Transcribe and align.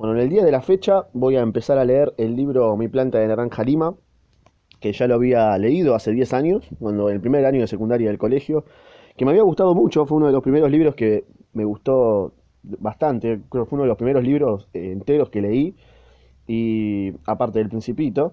Bueno, 0.00 0.14
en 0.14 0.22
el 0.22 0.30
día 0.30 0.42
de 0.46 0.50
la 0.50 0.62
fecha 0.62 1.08
voy 1.12 1.36
a 1.36 1.42
empezar 1.42 1.76
a 1.76 1.84
leer 1.84 2.14
el 2.16 2.34
libro 2.34 2.74
Mi 2.74 2.88
planta 2.88 3.18
de 3.18 3.26
naranja 3.28 3.62
lima, 3.64 3.94
que 4.80 4.94
ya 4.94 5.06
lo 5.06 5.16
había 5.16 5.58
leído 5.58 5.94
hace 5.94 6.10
10 6.10 6.32
años, 6.32 6.66
cuando 6.78 7.10
el 7.10 7.20
primer 7.20 7.44
año 7.44 7.60
de 7.60 7.66
secundaria 7.66 8.08
del 8.08 8.16
colegio, 8.16 8.64
que 9.18 9.26
me 9.26 9.32
había 9.32 9.42
gustado 9.42 9.74
mucho, 9.74 10.06
fue 10.06 10.16
uno 10.16 10.28
de 10.28 10.32
los 10.32 10.42
primeros 10.42 10.70
libros 10.70 10.94
que 10.94 11.26
me 11.52 11.66
gustó 11.66 12.32
bastante, 12.62 13.42
creo 13.50 13.64
que 13.64 13.68
fue 13.68 13.76
uno 13.76 13.82
de 13.82 13.88
los 13.88 13.98
primeros 13.98 14.24
libros 14.24 14.68
eh, 14.72 14.90
enteros 14.90 15.28
que 15.28 15.42
leí, 15.42 15.76
y 16.46 17.12
aparte 17.26 17.58
del 17.58 17.68
Principito, 17.68 18.32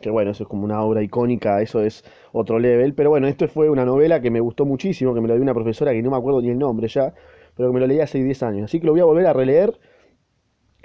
que 0.00 0.10
bueno, 0.10 0.32
eso 0.32 0.42
es 0.42 0.48
como 0.48 0.64
una 0.64 0.82
obra 0.82 1.00
icónica, 1.00 1.62
eso 1.62 1.80
es 1.80 2.04
otro 2.32 2.58
level, 2.58 2.92
pero 2.94 3.10
bueno, 3.10 3.28
esto 3.28 3.46
fue 3.46 3.70
una 3.70 3.84
novela 3.84 4.20
que 4.20 4.32
me 4.32 4.40
gustó 4.40 4.66
muchísimo, 4.66 5.14
que 5.14 5.20
me 5.20 5.28
lo 5.28 5.34
dio 5.34 5.44
una 5.44 5.54
profesora 5.54 5.92
que 5.92 6.02
no 6.02 6.10
me 6.10 6.16
acuerdo 6.16 6.42
ni 6.42 6.48
el 6.48 6.58
nombre 6.58 6.88
ya, 6.88 7.14
pero 7.56 7.68
que 7.68 7.74
me 7.74 7.78
lo 7.78 7.86
leí 7.86 8.00
hace 8.00 8.20
10 8.20 8.42
años, 8.42 8.64
así 8.64 8.80
que 8.80 8.86
lo 8.86 8.90
voy 8.90 9.00
a 9.00 9.04
volver 9.04 9.28
a 9.28 9.32
releer 9.32 9.78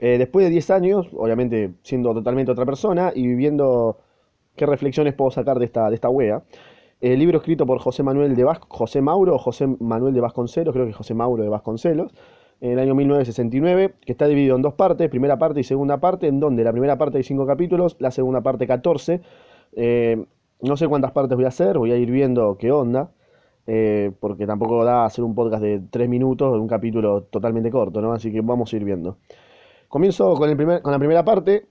eh, 0.01 0.17
después 0.17 0.45
de 0.45 0.49
10 0.49 0.69
años, 0.71 1.07
obviamente 1.13 1.73
siendo 1.83 2.13
totalmente 2.13 2.51
otra 2.51 2.65
persona 2.65 3.11
y 3.13 3.27
viviendo 3.27 3.97
qué 4.55 4.65
reflexiones 4.65 5.13
puedo 5.13 5.29
sacar 5.29 5.59
de 5.59 5.65
esta, 5.65 5.89
de 5.89 5.95
esta 5.95 6.09
wea. 6.09 6.43
El 7.01 7.19
libro 7.19 7.37
escrito 7.37 7.65
por 7.65 7.79
José 7.79 8.01
Manuel 8.03 8.35
de 8.35 8.43
Vas 8.45 8.59
José 8.67 9.01
Mauro 9.01 9.37
José 9.37 9.67
Manuel 9.67 10.13
de 10.13 10.21
Vasconcelos, 10.21 10.73
creo 10.73 10.85
que 10.85 10.93
José 10.93 11.13
Mauro 11.13 11.43
de 11.43 11.49
Vasconcelos, 11.49 12.13
en 12.61 12.71
el 12.71 12.79
año 12.79 12.95
1969, 12.95 13.95
que 14.05 14.11
está 14.11 14.27
dividido 14.27 14.55
en 14.55 14.61
dos 14.61 14.73
partes, 14.73 15.09
primera 15.09 15.37
parte 15.37 15.59
y 15.59 15.63
segunda 15.63 15.99
parte, 15.99 16.27
en 16.27 16.39
donde 16.39 16.63
la 16.63 16.71
primera 16.71 16.97
parte 16.97 17.17
hay 17.17 17.23
5 17.23 17.45
capítulos, 17.45 17.95
la 17.99 18.11
segunda 18.11 18.41
parte 18.41 18.67
14. 18.67 19.21
Eh, 19.73 20.25
no 20.61 20.77
sé 20.77 20.87
cuántas 20.87 21.11
partes 21.11 21.35
voy 21.35 21.45
a 21.45 21.49
hacer, 21.49 21.77
voy 21.77 21.91
a 21.91 21.97
ir 21.97 22.11
viendo 22.11 22.57
qué 22.57 22.71
onda, 22.71 23.11
eh, 23.65 24.11
porque 24.19 24.45
tampoco 24.45 24.83
da 24.83 25.05
hacer 25.05 25.23
un 25.23 25.35
podcast 25.35 25.63
de 25.63 25.81
3 25.89 26.09
minutos, 26.09 26.57
un 26.59 26.67
capítulo 26.67 27.23
totalmente 27.23 27.71
corto, 27.71 28.01
¿no? 28.01 28.11
Así 28.13 28.31
que 28.31 28.41
vamos 28.41 28.73
a 28.73 28.75
ir 28.75 28.83
viendo. 28.83 29.17
Comienzo 29.89 30.35
con, 30.35 30.47
el 30.47 30.55
primer, 30.55 30.83
con 30.83 30.91
la 30.91 30.99
primera 30.99 31.25
parte, 31.25 31.65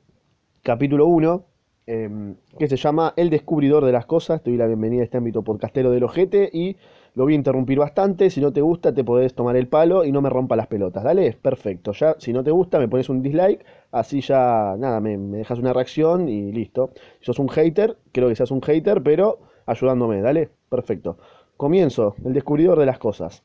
capítulo 0.64 1.06
1, 1.06 1.45
eh, 1.86 2.34
que 2.59 2.66
se 2.66 2.76
llama 2.76 3.15
El 3.16 3.30
descubridor 3.30 3.84
de 3.84 3.93
las 3.93 4.06
cosas. 4.06 4.43
Te 4.43 4.51
doy 4.51 4.59
la 4.59 4.66
bienvenida 4.66 5.02
a 5.02 5.04
este 5.04 5.18
ámbito 5.18 5.43
podcastero 5.43 5.93
del 5.93 6.02
ojete 6.02 6.51
y 6.52 6.76
lo 7.15 7.23
voy 7.23 7.34
a 7.34 7.37
interrumpir 7.37 7.78
bastante. 7.78 8.28
Si 8.30 8.40
no 8.40 8.52
te 8.52 8.60
gusta, 8.60 8.93
te 8.93 9.04
podés 9.04 9.34
tomar 9.34 9.54
el 9.54 9.68
palo 9.68 10.04
y 10.04 10.10
no 10.10 10.20
me 10.20 10.30
rompa 10.30 10.56
las 10.56 10.66
pelotas. 10.66 11.04
Dale, 11.04 11.32
perfecto. 11.40 11.93
Ya, 11.93 12.16
si 12.18 12.32
no 12.32 12.43
te 12.43 12.51
gusta, 12.51 12.80
me 12.80 12.88
pones 12.88 13.09
un 13.09 13.23
dislike. 13.23 13.65
Así 13.93 14.21
ya, 14.21 14.74
nada, 14.76 14.98
me, 14.98 15.16
me 15.16 15.38
dejas 15.38 15.60
una 15.60 15.73
reacción 15.73 16.28
y 16.28 16.50
listo. 16.50 16.90
Si 17.21 17.26
sos 17.26 17.38
un 17.38 17.48
hater, 17.48 17.98
creo 18.10 18.28
que 18.28 18.34
seas 18.34 18.50
un 18.50 18.62
hater, 18.62 19.00
pero 19.00 19.38
ayudándome. 19.65 20.23
Dale, 20.23 20.50
perfecto. 20.68 21.18
Comienzo, 21.56 22.16
el 22.24 22.32
descubridor 22.32 22.80
de 22.80 22.87
las 22.87 22.98
cosas. 22.98 23.45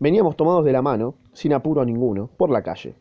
Veníamos 0.00 0.36
tomados 0.36 0.64
de 0.64 0.72
la 0.72 0.82
mano, 0.82 1.14
sin 1.32 1.52
apuro 1.52 1.82
a 1.82 1.84
ninguno, 1.84 2.28
por 2.36 2.50
la 2.50 2.60
calle. 2.60 2.96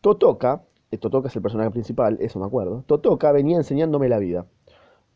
Totoka, 0.00 0.62
eh, 0.90 0.98
Totoka 0.98 1.28
es 1.28 1.36
el 1.36 1.42
personaje 1.42 1.70
principal, 1.70 2.18
eso 2.20 2.38
me 2.38 2.46
acuerdo. 2.46 2.84
Totoka 2.86 3.32
venía 3.32 3.56
enseñándome 3.56 4.08
la 4.08 4.18
vida. 4.18 4.46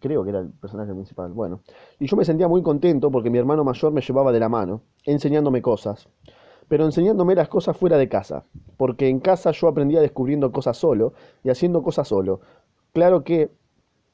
Creo 0.00 0.24
que 0.24 0.30
era 0.30 0.40
el 0.40 0.50
personaje 0.50 0.92
principal, 0.92 1.32
bueno. 1.32 1.60
Y 2.00 2.06
yo 2.06 2.16
me 2.16 2.24
sentía 2.24 2.48
muy 2.48 2.62
contento 2.62 3.10
porque 3.10 3.30
mi 3.30 3.38
hermano 3.38 3.62
mayor 3.62 3.92
me 3.92 4.00
llevaba 4.00 4.32
de 4.32 4.40
la 4.40 4.48
mano, 4.48 4.82
enseñándome 5.04 5.62
cosas. 5.62 6.08
Pero 6.68 6.84
enseñándome 6.84 7.36
las 7.36 7.48
cosas 7.48 7.76
fuera 7.76 7.96
de 7.96 8.08
casa. 8.08 8.44
Porque 8.76 9.08
en 9.08 9.20
casa 9.20 9.52
yo 9.52 9.68
aprendía 9.68 10.00
descubriendo 10.00 10.50
cosas 10.50 10.76
solo 10.76 11.12
y 11.44 11.50
haciendo 11.50 11.82
cosas 11.82 12.08
solo. 12.08 12.40
Claro 12.92 13.22
que 13.22 13.50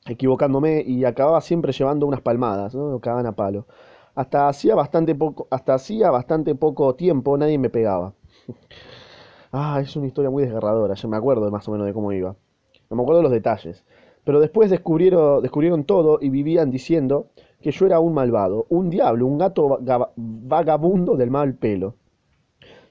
equivocándome 0.07 0.83
y 0.87 1.05
acababa 1.05 1.41
siempre 1.41 1.73
llevando 1.73 2.07
unas 2.07 2.21
palmadas, 2.21 2.75
¿no? 2.75 2.99
Cagaban 3.01 3.27
a 3.27 3.33
palo. 3.33 3.67
Hasta 4.15 4.49
hacía 4.49 4.75
bastante 4.75 5.15
poco, 5.15 5.47
hasta 5.51 5.75
hacía 5.75 6.11
bastante 6.11 6.55
poco 6.55 6.95
tiempo 6.95 7.39
nadie 7.39 7.59
me 7.59 7.71
pegaba. 7.71 8.13
Ah, 9.53 9.81
es 9.81 9.97
una 9.97 10.07
historia 10.07 10.31
muy 10.31 10.43
desgarradora, 10.45 10.95
ya 10.95 11.09
me 11.09 11.17
acuerdo 11.17 11.51
más 11.51 11.67
o 11.69 11.73
menos 11.73 11.87
de 11.87 11.93
cómo 11.95 12.13
iba. 12.13 12.35
No 12.91 12.97
me 12.97 13.03
acuerdo 13.03 13.23
los 13.23 13.33
detalles. 13.33 13.85
Pero 14.25 14.41
después 14.41 14.71
descubrieron, 14.71 15.43
descubrieron 15.43 15.85
todo 15.85 16.19
y 16.21 16.29
vivían 16.29 16.71
diciendo 16.71 17.29
que 17.63 17.71
yo 17.71 17.87
era 17.87 17.99
un 18.01 18.13
malvado, 18.15 18.67
un 18.69 18.91
diablo, 18.91 19.27
un 19.27 19.39
gato 19.39 19.69
vaga- 19.69 20.11
vagabundo 20.17 21.17
del 21.17 21.31
mal 21.31 21.55
pelo. 21.55 21.95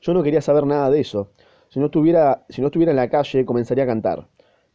Yo 0.02 0.14
no 0.14 0.24
quería 0.24 0.42
saber 0.42 0.66
nada 0.66 0.90
de 0.90 1.00
eso. 1.02 1.30
Si 1.70 1.80
no 1.80 1.88
estuviera, 1.88 2.46
si 2.50 2.62
no 2.62 2.68
estuviera 2.68 2.92
en 2.92 2.98
la 2.98 3.10
calle, 3.10 3.46
comenzaría 3.46 3.84
a 3.86 3.88
cantar. 3.88 4.28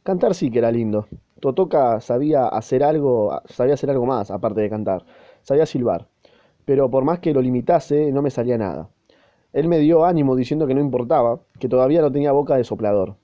Cantar 0.02 0.34
sí 0.34 0.50
que 0.50 0.58
era 0.58 0.70
lindo. 0.72 1.06
Totoka 1.40 2.00
sabía 2.00 2.46
hacer 2.48 2.84
algo, 2.84 3.40
sabía 3.46 3.74
hacer 3.74 3.90
algo 3.90 4.06
más, 4.06 4.30
aparte 4.30 4.60
de 4.60 4.70
cantar. 4.70 5.04
Sabía 5.42 5.66
silbar. 5.66 6.08
Pero 6.64 6.90
por 6.90 7.04
más 7.04 7.20
que 7.20 7.34
lo 7.34 7.42
limitase, 7.42 8.12
no 8.12 8.22
me 8.22 8.30
salía 8.30 8.58
nada. 8.58 8.88
Él 9.52 9.68
me 9.68 9.78
dio 9.78 10.04
ánimo 10.04 10.34
diciendo 10.34 10.66
que 10.66 10.74
no 10.74 10.80
importaba, 10.80 11.40
que 11.58 11.68
todavía 11.68 12.00
no 12.00 12.10
tenía 12.10 12.32
boca 12.32 12.56
de 12.56 12.64
soplador. 12.64 13.16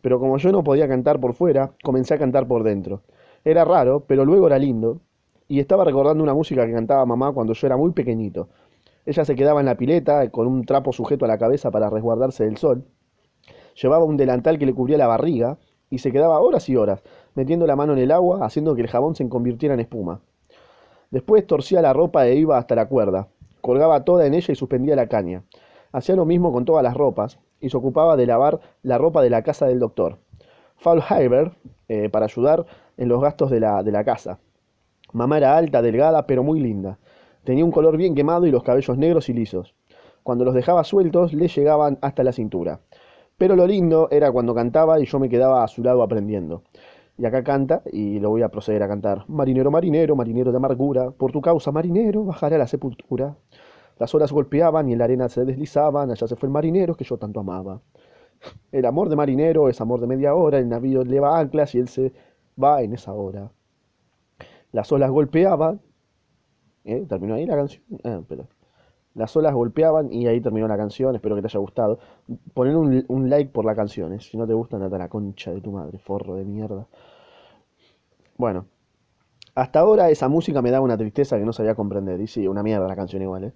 Pero 0.00 0.18
como 0.18 0.38
yo 0.38 0.52
no 0.52 0.64
podía 0.64 0.88
cantar 0.88 1.20
por 1.20 1.34
fuera, 1.34 1.72
comencé 1.82 2.14
a 2.14 2.18
cantar 2.18 2.46
por 2.46 2.62
dentro. 2.62 3.02
Era 3.44 3.64
raro, 3.64 4.04
pero 4.06 4.24
luego 4.24 4.46
era 4.46 4.58
lindo. 4.58 5.00
Y 5.48 5.60
estaba 5.60 5.84
recordando 5.84 6.22
una 6.22 6.34
música 6.34 6.66
que 6.66 6.72
cantaba 6.72 7.04
mamá 7.04 7.32
cuando 7.32 7.52
yo 7.52 7.66
era 7.66 7.76
muy 7.76 7.92
pequeñito. 7.92 8.48
Ella 9.04 9.24
se 9.24 9.34
quedaba 9.34 9.60
en 9.60 9.66
la 9.66 9.76
pileta 9.76 10.30
con 10.30 10.46
un 10.46 10.64
trapo 10.64 10.92
sujeto 10.92 11.24
a 11.24 11.28
la 11.28 11.38
cabeza 11.38 11.70
para 11.70 11.90
resguardarse 11.90 12.44
del 12.44 12.56
sol. 12.56 12.84
Llevaba 13.80 14.04
un 14.04 14.16
delantal 14.16 14.58
que 14.58 14.66
le 14.66 14.74
cubría 14.74 14.98
la 14.98 15.06
barriga 15.06 15.58
y 15.90 15.98
se 15.98 16.12
quedaba 16.12 16.40
horas 16.40 16.68
y 16.68 16.76
horas, 16.76 17.02
metiendo 17.34 17.66
la 17.66 17.76
mano 17.76 17.92
en 17.92 17.98
el 17.98 18.12
agua, 18.12 18.44
haciendo 18.44 18.74
que 18.74 18.82
el 18.82 18.88
jabón 18.88 19.14
se 19.14 19.28
convirtiera 19.28 19.74
en 19.74 19.80
espuma. 19.80 20.20
Después 21.10 21.46
torcía 21.46 21.82
la 21.82 21.92
ropa 21.92 22.26
e 22.26 22.36
iba 22.36 22.56
hasta 22.56 22.74
la 22.74 22.86
cuerda. 22.86 23.28
Colgaba 23.60 24.04
toda 24.04 24.26
en 24.26 24.34
ella 24.34 24.52
y 24.52 24.56
suspendía 24.56 24.96
la 24.96 25.08
caña. 25.08 25.44
Hacía 25.92 26.16
lo 26.16 26.24
mismo 26.24 26.52
con 26.52 26.64
todas 26.64 26.82
las 26.82 26.94
ropas 26.94 27.38
y 27.60 27.70
se 27.70 27.76
ocupaba 27.76 28.16
de 28.16 28.26
lavar 28.26 28.60
la 28.82 28.98
ropa 28.98 29.22
de 29.22 29.30
la 29.30 29.42
casa 29.42 29.66
del 29.66 29.78
doctor. 29.78 30.18
Faulhaber, 30.76 31.52
eh, 31.88 32.08
para 32.08 32.26
ayudar 32.26 32.64
en 32.96 33.08
los 33.08 33.20
gastos 33.20 33.50
de 33.50 33.60
la, 33.60 33.82
de 33.82 33.92
la 33.92 34.04
casa. 34.04 34.38
Mamá 35.12 35.38
era 35.38 35.56
alta, 35.56 35.82
delgada, 35.82 36.26
pero 36.26 36.42
muy 36.42 36.60
linda. 36.60 36.98
Tenía 37.44 37.64
un 37.64 37.72
color 37.72 37.96
bien 37.96 38.14
quemado 38.14 38.46
y 38.46 38.50
los 38.50 38.62
cabellos 38.62 38.96
negros 38.96 39.28
y 39.28 39.32
lisos. 39.32 39.74
Cuando 40.22 40.44
los 40.44 40.54
dejaba 40.54 40.84
sueltos, 40.84 41.32
le 41.32 41.48
llegaban 41.48 41.98
hasta 42.00 42.22
la 42.22 42.32
cintura. 42.32 42.80
Pero 43.36 43.56
lo 43.56 43.66
lindo 43.66 44.08
era 44.10 44.30
cuando 44.30 44.54
cantaba 44.54 45.00
y 45.00 45.06
yo 45.06 45.18
me 45.18 45.28
quedaba 45.28 45.64
a 45.64 45.68
su 45.68 45.82
lado 45.82 46.02
aprendiendo. 46.02 46.62
Y 47.20 47.26
acá 47.26 47.44
canta, 47.44 47.82
y 47.92 48.18
lo 48.18 48.30
voy 48.30 48.40
a 48.40 48.48
proceder 48.48 48.82
a 48.82 48.88
cantar. 48.88 49.26
Marinero, 49.28 49.70
marinero, 49.70 50.16
marinero 50.16 50.52
de 50.52 50.56
amargura, 50.56 51.10
por 51.10 51.32
tu 51.32 51.42
causa, 51.42 51.70
marinero, 51.70 52.24
bajaré 52.24 52.56
a 52.56 52.60
la 52.60 52.66
sepultura. 52.66 53.36
Las 53.98 54.14
olas 54.14 54.32
golpeaban 54.32 54.88
y 54.88 54.94
en 54.94 55.00
la 55.00 55.04
arena 55.04 55.28
se 55.28 55.44
deslizaban, 55.44 56.10
allá 56.10 56.26
se 56.26 56.36
fue 56.36 56.46
el 56.46 56.52
marinero 56.54 56.94
que 56.94 57.04
yo 57.04 57.18
tanto 57.18 57.40
amaba. 57.40 57.82
El 58.72 58.86
amor 58.86 59.10
de 59.10 59.16
marinero 59.16 59.68
es 59.68 59.82
amor 59.82 60.00
de 60.00 60.06
media 60.06 60.34
hora, 60.34 60.56
el 60.56 60.70
navío 60.70 61.04
leva 61.04 61.38
anclas 61.38 61.74
y 61.74 61.80
él 61.80 61.88
se 61.88 62.14
va 62.62 62.80
en 62.80 62.94
esa 62.94 63.12
hora. 63.12 63.52
Las 64.72 64.90
olas 64.90 65.10
golpeaban, 65.10 65.82
¿eh? 66.84 67.04
¿Terminó 67.06 67.34
ahí 67.34 67.44
la 67.44 67.56
canción? 67.56 67.84
Ah. 68.02 68.22
Las 69.14 69.36
olas 69.36 69.52
golpeaban 69.54 70.12
y 70.12 70.26
ahí 70.26 70.40
terminó 70.40 70.68
la 70.68 70.76
canción, 70.76 71.14
espero 71.14 71.34
que 71.34 71.42
te 71.42 71.48
haya 71.48 71.58
gustado. 71.58 71.98
Poner 72.54 72.76
un, 72.76 73.30
like 73.30 73.50
por 73.50 73.64
la 73.64 73.74
canción, 73.74 74.12
¿eh? 74.12 74.20
si 74.20 74.36
no 74.36 74.46
te 74.46 74.54
gusta, 74.54 74.76
andate 74.76 74.98
la 74.98 75.08
concha 75.08 75.50
de 75.50 75.60
tu 75.60 75.72
madre, 75.72 75.98
forro 75.98 76.36
de 76.36 76.44
mierda. 76.44 76.86
Bueno, 78.36 78.66
hasta 79.54 79.80
ahora 79.80 80.10
esa 80.10 80.28
música 80.28 80.62
me 80.62 80.70
daba 80.70 80.84
una 80.84 80.96
tristeza 80.96 81.38
que 81.38 81.44
no 81.44 81.52
sabía 81.52 81.74
comprender. 81.74 82.20
Y 82.20 82.26
sí, 82.26 82.46
una 82.46 82.62
mierda 82.62 82.86
la 82.86 82.96
canción 82.96 83.22
igual, 83.22 83.44
¿eh? 83.44 83.52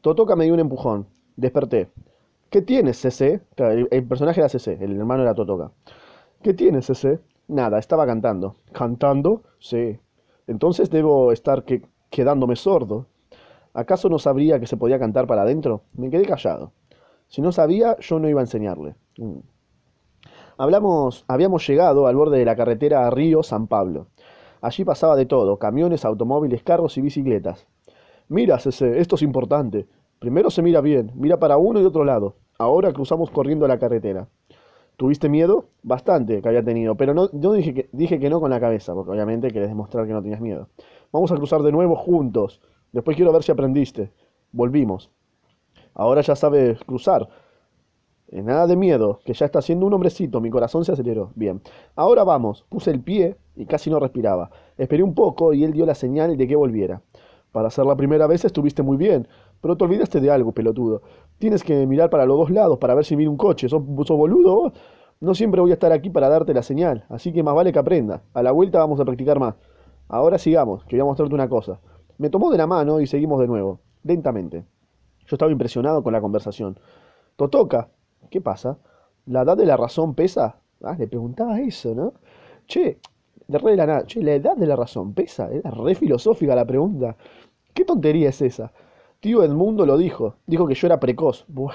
Totoka 0.00 0.36
me 0.36 0.44
dio 0.44 0.54
un 0.54 0.60
empujón. 0.60 1.06
Desperté. 1.36 1.90
¿Qué 2.48 2.62
tienes, 2.62 2.96
CC? 2.98 3.40
El 3.90 4.06
personaje 4.06 4.40
era 4.40 4.48
CC, 4.48 4.78
el 4.80 4.96
hermano 4.96 5.22
era 5.22 5.34
Totoka. 5.34 5.72
¿Qué 6.42 6.54
tienes, 6.54 6.86
CC? 6.86 7.18
Nada, 7.48 7.78
estaba 7.78 8.06
cantando. 8.06 8.56
¿Cantando? 8.72 9.42
Sí. 9.58 9.98
Entonces 10.46 10.90
debo 10.90 11.32
estar 11.32 11.64
que, 11.64 11.82
quedándome 12.08 12.56
sordo. 12.56 13.06
¿Acaso 13.76 14.08
no 14.08 14.18
sabría 14.18 14.58
que 14.58 14.66
se 14.66 14.78
podía 14.78 14.98
cantar 14.98 15.26
para 15.26 15.42
adentro? 15.42 15.82
Me 15.92 16.08
quedé 16.08 16.24
callado. 16.24 16.72
Si 17.28 17.42
no 17.42 17.52
sabía, 17.52 17.98
yo 18.00 18.18
no 18.18 18.26
iba 18.26 18.40
a 18.40 18.44
enseñarle. 18.44 18.94
Mm. 19.18 19.40
Hablamos, 20.56 21.26
habíamos 21.28 21.68
llegado 21.68 22.06
al 22.06 22.16
borde 22.16 22.38
de 22.38 22.46
la 22.46 22.56
carretera 22.56 23.10
Río-San 23.10 23.66
Pablo. 23.66 24.06
Allí 24.62 24.82
pasaba 24.82 25.14
de 25.14 25.26
todo, 25.26 25.58
camiones, 25.58 26.06
automóviles, 26.06 26.62
carros 26.62 26.96
y 26.96 27.02
bicicletas. 27.02 27.66
Mira, 28.28 28.58
CC, 28.58 28.98
esto 28.98 29.16
es 29.16 29.22
importante. 29.22 29.86
Primero 30.20 30.50
se 30.50 30.62
mira 30.62 30.80
bien, 30.80 31.12
mira 31.14 31.38
para 31.38 31.58
uno 31.58 31.78
y 31.78 31.84
otro 31.84 32.06
lado. 32.06 32.36
Ahora 32.58 32.94
cruzamos 32.94 33.30
corriendo 33.30 33.68
la 33.68 33.78
carretera. 33.78 34.26
¿Tuviste 34.96 35.28
miedo? 35.28 35.66
Bastante 35.82 36.40
que 36.40 36.48
había 36.48 36.64
tenido, 36.64 36.94
pero 36.94 37.12
no, 37.12 37.28
yo 37.30 37.52
dije 37.52 37.74
que, 37.74 37.90
dije 37.92 38.18
que 38.18 38.30
no 38.30 38.40
con 38.40 38.48
la 38.48 38.58
cabeza, 38.58 38.94
porque 38.94 39.10
obviamente 39.10 39.50
querés 39.50 39.68
demostrar 39.68 40.06
que 40.06 40.14
no 40.14 40.22
tenías 40.22 40.40
miedo. 40.40 40.70
Vamos 41.12 41.30
a 41.30 41.36
cruzar 41.36 41.60
de 41.60 41.72
nuevo 41.72 41.94
juntos. 41.94 42.62
Después 42.96 43.14
quiero 43.14 43.30
ver 43.30 43.42
si 43.42 43.52
aprendiste. 43.52 44.10
Volvimos. 44.52 45.10
Ahora 45.92 46.22
ya 46.22 46.34
sabes 46.34 46.78
cruzar. 46.84 47.28
Eh, 48.28 48.40
nada 48.40 48.66
de 48.66 48.74
miedo, 48.74 49.20
que 49.22 49.34
ya 49.34 49.44
está 49.44 49.60
siendo 49.60 49.84
un 49.84 49.92
hombrecito, 49.92 50.40
mi 50.40 50.48
corazón 50.48 50.82
se 50.82 50.92
aceleró. 50.92 51.30
Bien, 51.34 51.60
ahora 51.94 52.24
vamos. 52.24 52.64
Puse 52.70 52.90
el 52.90 53.02
pie 53.02 53.36
y 53.54 53.66
casi 53.66 53.90
no 53.90 54.00
respiraba. 54.00 54.50
Esperé 54.78 55.02
un 55.02 55.12
poco 55.12 55.52
y 55.52 55.62
él 55.62 55.74
dio 55.74 55.84
la 55.84 55.94
señal 55.94 56.38
de 56.38 56.48
que 56.48 56.56
volviera. 56.56 57.02
Para 57.52 57.68
ser 57.68 57.84
la 57.84 57.96
primera 57.96 58.26
vez 58.26 58.46
estuviste 58.46 58.82
muy 58.82 58.96
bien, 58.96 59.28
pero 59.60 59.76
te 59.76 59.84
olvidaste 59.84 60.18
de 60.22 60.30
algo, 60.30 60.52
pelotudo. 60.52 61.02
Tienes 61.36 61.62
que 61.64 61.86
mirar 61.86 62.08
para 62.08 62.24
los 62.24 62.38
dos 62.38 62.50
lados 62.50 62.78
para 62.78 62.94
ver 62.94 63.04
si 63.04 63.14
viene 63.14 63.28
un 63.28 63.36
coche. 63.36 63.68
¿Sos, 63.68 63.84
boludo? 63.84 64.72
No 65.20 65.34
siempre 65.34 65.60
voy 65.60 65.72
a 65.72 65.74
estar 65.74 65.92
aquí 65.92 66.08
para 66.08 66.30
darte 66.30 66.54
la 66.54 66.62
señal, 66.62 67.04
así 67.10 67.30
que 67.30 67.42
más 67.42 67.54
vale 67.54 67.74
que 67.74 67.78
aprenda. 67.78 68.22
A 68.32 68.42
la 68.42 68.52
vuelta 68.52 68.78
vamos 68.78 68.98
a 69.00 69.04
practicar 69.04 69.38
más. 69.38 69.54
Ahora 70.08 70.38
sigamos, 70.38 70.82
que 70.84 70.96
voy 70.96 71.02
a 71.02 71.04
mostrarte 71.04 71.34
una 71.34 71.50
cosa. 71.50 71.78
Me 72.18 72.30
tomó 72.30 72.50
de 72.50 72.58
la 72.58 72.66
mano 72.66 73.00
y 73.00 73.06
seguimos 73.06 73.40
de 73.40 73.46
nuevo, 73.46 73.80
lentamente. 74.02 74.64
Yo 75.26 75.34
estaba 75.34 75.50
impresionado 75.52 76.02
con 76.02 76.12
la 76.12 76.20
conversación. 76.20 76.78
Totoca, 77.36 77.88
¿qué 78.30 78.40
pasa? 78.40 78.78
¿La 79.26 79.42
edad 79.42 79.56
de 79.56 79.66
la 79.66 79.76
razón 79.76 80.14
pesa? 80.14 80.60
Ah, 80.82 80.96
le 80.98 81.08
preguntaba 81.08 81.60
eso, 81.60 81.94
¿no? 81.94 82.14
Che, 82.66 82.98
de 83.48 83.58
re 83.58 83.72
de 83.72 83.76
la 83.76 83.86
nada, 83.86 84.06
che, 84.06 84.22
¿la 84.22 84.34
edad 84.34 84.56
de 84.56 84.66
la 84.66 84.76
razón 84.76 85.14
pesa? 85.14 85.50
Era 85.50 85.70
re 85.70 85.94
filosófica 85.94 86.54
la 86.54 86.64
pregunta. 86.64 87.16
¿Qué 87.74 87.84
tontería 87.84 88.30
es 88.30 88.40
esa? 88.40 88.72
Tío 89.20 89.42
Edmundo 89.42 89.84
lo 89.84 89.98
dijo. 89.98 90.36
Dijo 90.46 90.66
que 90.66 90.74
yo 90.74 90.86
era 90.86 91.00
precoz. 91.00 91.44
Buah. 91.48 91.74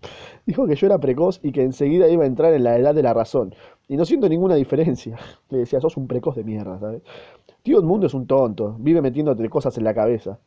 Dijo 0.46 0.66
que 0.66 0.74
yo 0.74 0.86
era 0.86 0.98
precoz 0.98 1.38
y 1.42 1.52
que 1.52 1.62
enseguida 1.62 2.08
iba 2.08 2.24
a 2.24 2.26
entrar 2.26 2.52
en 2.54 2.64
la 2.64 2.76
edad 2.76 2.94
de 2.94 3.02
la 3.02 3.14
razón. 3.14 3.54
Y 3.88 3.96
no 3.96 4.04
siento 4.04 4.28
ninguna 4.28 4.54
diferencia. 4.54 5.18
Le 5.50 5.58
decía, 5.58 5.80
sos 5.80 5.96
un 5.96 6.06
precoz 6.06 6.36
de 6.36 6.44
mierda, 6.44 6.78
¿sabes? 6.78 7.02
Tío 7.62 7.78
Edmundo 7.78 8.06
es 8.06 8.14
un 8.14 8.26
tonto. 8.26 8.76
Vive 8.78 9.02
metiéndote 9.02 9.48
cosas 9.50 9.76
en 9.76 9.84
la 9.84 9.94
cabeza. 9.94 10.38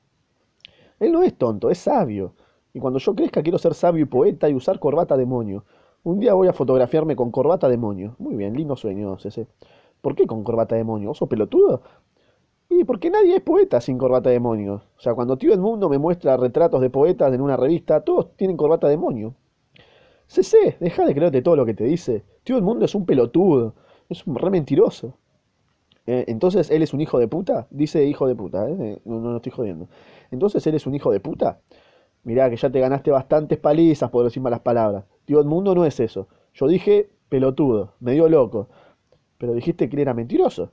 Él 0.99 1.11
no 1.11 1.21
es 1.21 1.37
tonto, 1.37 1.69
es 1.69 1.77
sabio. 1.77 2.33
Y 2.73 2.79
cuando 2.79 2.97
yo 2.99 3.13
crezca 3.13 3.43
quiero 3.43 3.59
ser 3.59 3.75
sabio 3.75 4.03
y 4.03 4.05
poeta 4.05 4.49
y 4.49 4.55
usar 4.55 4.79
corbata 4.79 5.15
demonio. 5.15 5.63
Un 6.03 6.19
día 6.19 6.33
voy 6.33 6.47
a 6.47 6.53
fotografiarme 6.53 7.15
con 7.15 7.29
corbata 7.29 7.69
demonio. 7.69 8.15
Muy 8.17 8.35
bien, 8.35 8.55
lindo 8.55 8.75
sueño 8.75 9.15
ese. 9.23 9.47
¿Por 10.01 10.15
qué 10.15 10.25
con 10.25 10.43
corbata 10.43 10.75
demonio? 10.75 11.11
¿Oso 11.11 11.27
pelotudo? 11.27 11.83
Y 12.67 12.83
porque 12.83 13.11
nadie 13.11 13.35
es 13.35 13.41
poeta 13.41 13.79
sin 13.79 13.97
corbata 13.99 14.31
demonio. 14.31 14.81
O 14.97 14.99
sea, 14.99 15.13
cuando 15.13 15.37
Tío 15.37 15.53
Edmundo 15.53 15.89
me 15.89 15.99
muestra 15.99 16.35
retratos 16.35 16.81
de 16.81 16.89
poetas 16.89 17.31
en 17.31 17.41
una 17.41 17.57
revista, 17.57 18.01
todos 18.01 18.35
tienen 18.35 18.57
corbata 18.57 18.87
demonio. 18.87 19.35
CC, 20.27 20.77
deja 20.79 21.05
de 21.05 21.13
creerte 21.13 21.41
todo 21.43 21.55
lo 21.55 21.65
que 21.65 21.75
te 21.75 21.83
dice. 21.83 22.23
Tío 22.43 22.57
Edmundo 22.57 22.85
es 22.85 22.95
un 22.95 23.05
pelotudo. 23.05 23.75
Es 24.09 24.25
un 24.25 24.35
re 24.35 24.49
mentiroso. 24.49 25.13
Eh, 26.05 26.25
entonces, 26.27 26.69
¿él 26.69 26.81
es 26.83 26.93
un 26.93 27.01
hijo 27.01 27.19
de 27.19 27.27
puta? 27.27 27.67
Dice 27.69 28.05
hijo 28.05 28.27
de 28.27 28.35
puta, 28.35 28.69
¿eh? 28.69 29.01
No, 29.05 29.19
no, 29.19 29.31
no 29.31 29.37
estoy 29.37 29.51
jodiendo. 29.51 29.87
Entonces, 30.31 30.65
¿él 30.67 30.75
es 30.75 30.85
un 30.85 30.95
hijo 30.95 31.11
de 31.11 31.19
puta? 31.19 31.59
Mirá 32.23 32.49
que 32.49 32.55
ya 32.57 32.69
te 32.69 32.79
ganaste 32.79 33.11
bastantes 33.11 33.59
palizas 33.59 34.09
por 34.09 34.23
decir 34.23 34.41
malas 34.41 34.61
palabras. 34.61 35.05
Tío 35.25 35.39
Edmundo 35.41 35.75
no 35.75 35.85
es 35.85 35.99
eso. 35.99 36.27
Yo 36.53 36.67
dije 36.67 37.09
pelotudo, 37.29 37.93
medio 37.99 38.29
loco. 38.29 38.69
Pero 39.37 39.53
dijiste 39.53 39.89
que 39.89 39.95
él 39.95 40.01
era 40.01 40.13
mentiroso. 40.13 40.71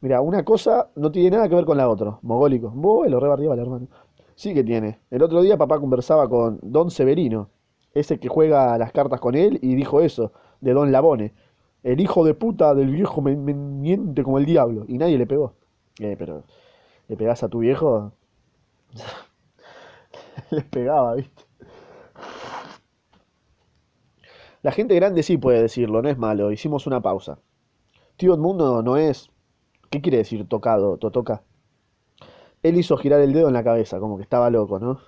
Mira, 0.00 0.20
una 0.20 0.44
cosa 0.44 0.90
no 0.96 1.10
tiene 1.10 1.30
nada 1.36 1.48
que 1.48 1.54
ver 1.54 1.64
con 1.64 1.76
la 1.76 1.88
otra. 1.88 2.18
Mogólico. 2.22 2.70
Vos 2.70 3.08
lo 3.08 3.18
rebarriaba 3.20 3.54
el 3.54 3.60
hermano. 3.60 3.88
Sí 4.34 4.54
que 4.54 4.62
tiene. 4.62 5.00
El 5.10 5.22
otro 5.22 5.42
día 5.42 5.56
papá 5.56 5.80
conversaba 5.80 6.28
con 6.28 6.60
Don 6.62 6.90
Severino, 6.90 7.50
ese 7.94 8.20
que 8.20 8.28
juega 8.28 8.78
las 8.78 8.92
cartas 8.92 9.20
con 9.20 9.34
él, 9.34 9.58
y 9.62 9.74
dijo 9.74 10.00
eso, 10.00 10.32
de 10.60 10.72
Don 10.72 10.92
Labone. 10.92 11.34
El 11.82 12.00
hijo 12.00 12.24
de 12.24 12.34
puta 12.34 12.74
del 12.74 12.90
viejo 12.90 13.20
me, 13.20 13.36
me 13.36 13.54
miente 13.54 14.22
como 14.22 14.38
el 14.38 14.46
diablo. 14.46 14.84
Y 14.88 14.98
nadie 14.98 15.18
le 15.18 15.26
pegó. 15.26 15.54
Eh, 16.00 16.16
pero 16.18 16.44
le 17.08 17.16
pegás 17.16 17.42
a 17.42 17.48
tu 17.48 17.60
viejo. 17.60 18.12
Les 20.50 20.64
pegaba, 20.64 21.14
¿viste? 21.14 21.44
La 24.62 24.70
gente 24.70 24.94
grande 24.94 25.24
sí 25.24 25.36
puede 25.36 25.60
decirlo, 25.62 26.00
no 26.00 26.08
es 26.08 26.16
malo. 26.16 26.52
Hicimos 26.52 26.86
una 26.86 27.00
pausa. 27.00 27.40
Tío 28.16 28.34
Edmundo 28.34 28.82
no 28.82 28.96
es. 28.96 29.30
¿Qué 29.90 30.00
quiere 30.02 30.18
decir 30.18 30.48
tocado, 30.48 30.98
Totoca? 30.98 31.42
Él 32.62 32.76
hizo 32.76 32.96
girar 32.96 33.20
el 33.20 33.32
dedo 33.32 33.48
en 33.48 33.54
la 33.54 33.64
cabeza, 33.64 33.98
como 34.00 34.16
que 34.16 34.22
estaba 34.22 34.50
loco, 34.50 34.78
¿no? 34.78 35.00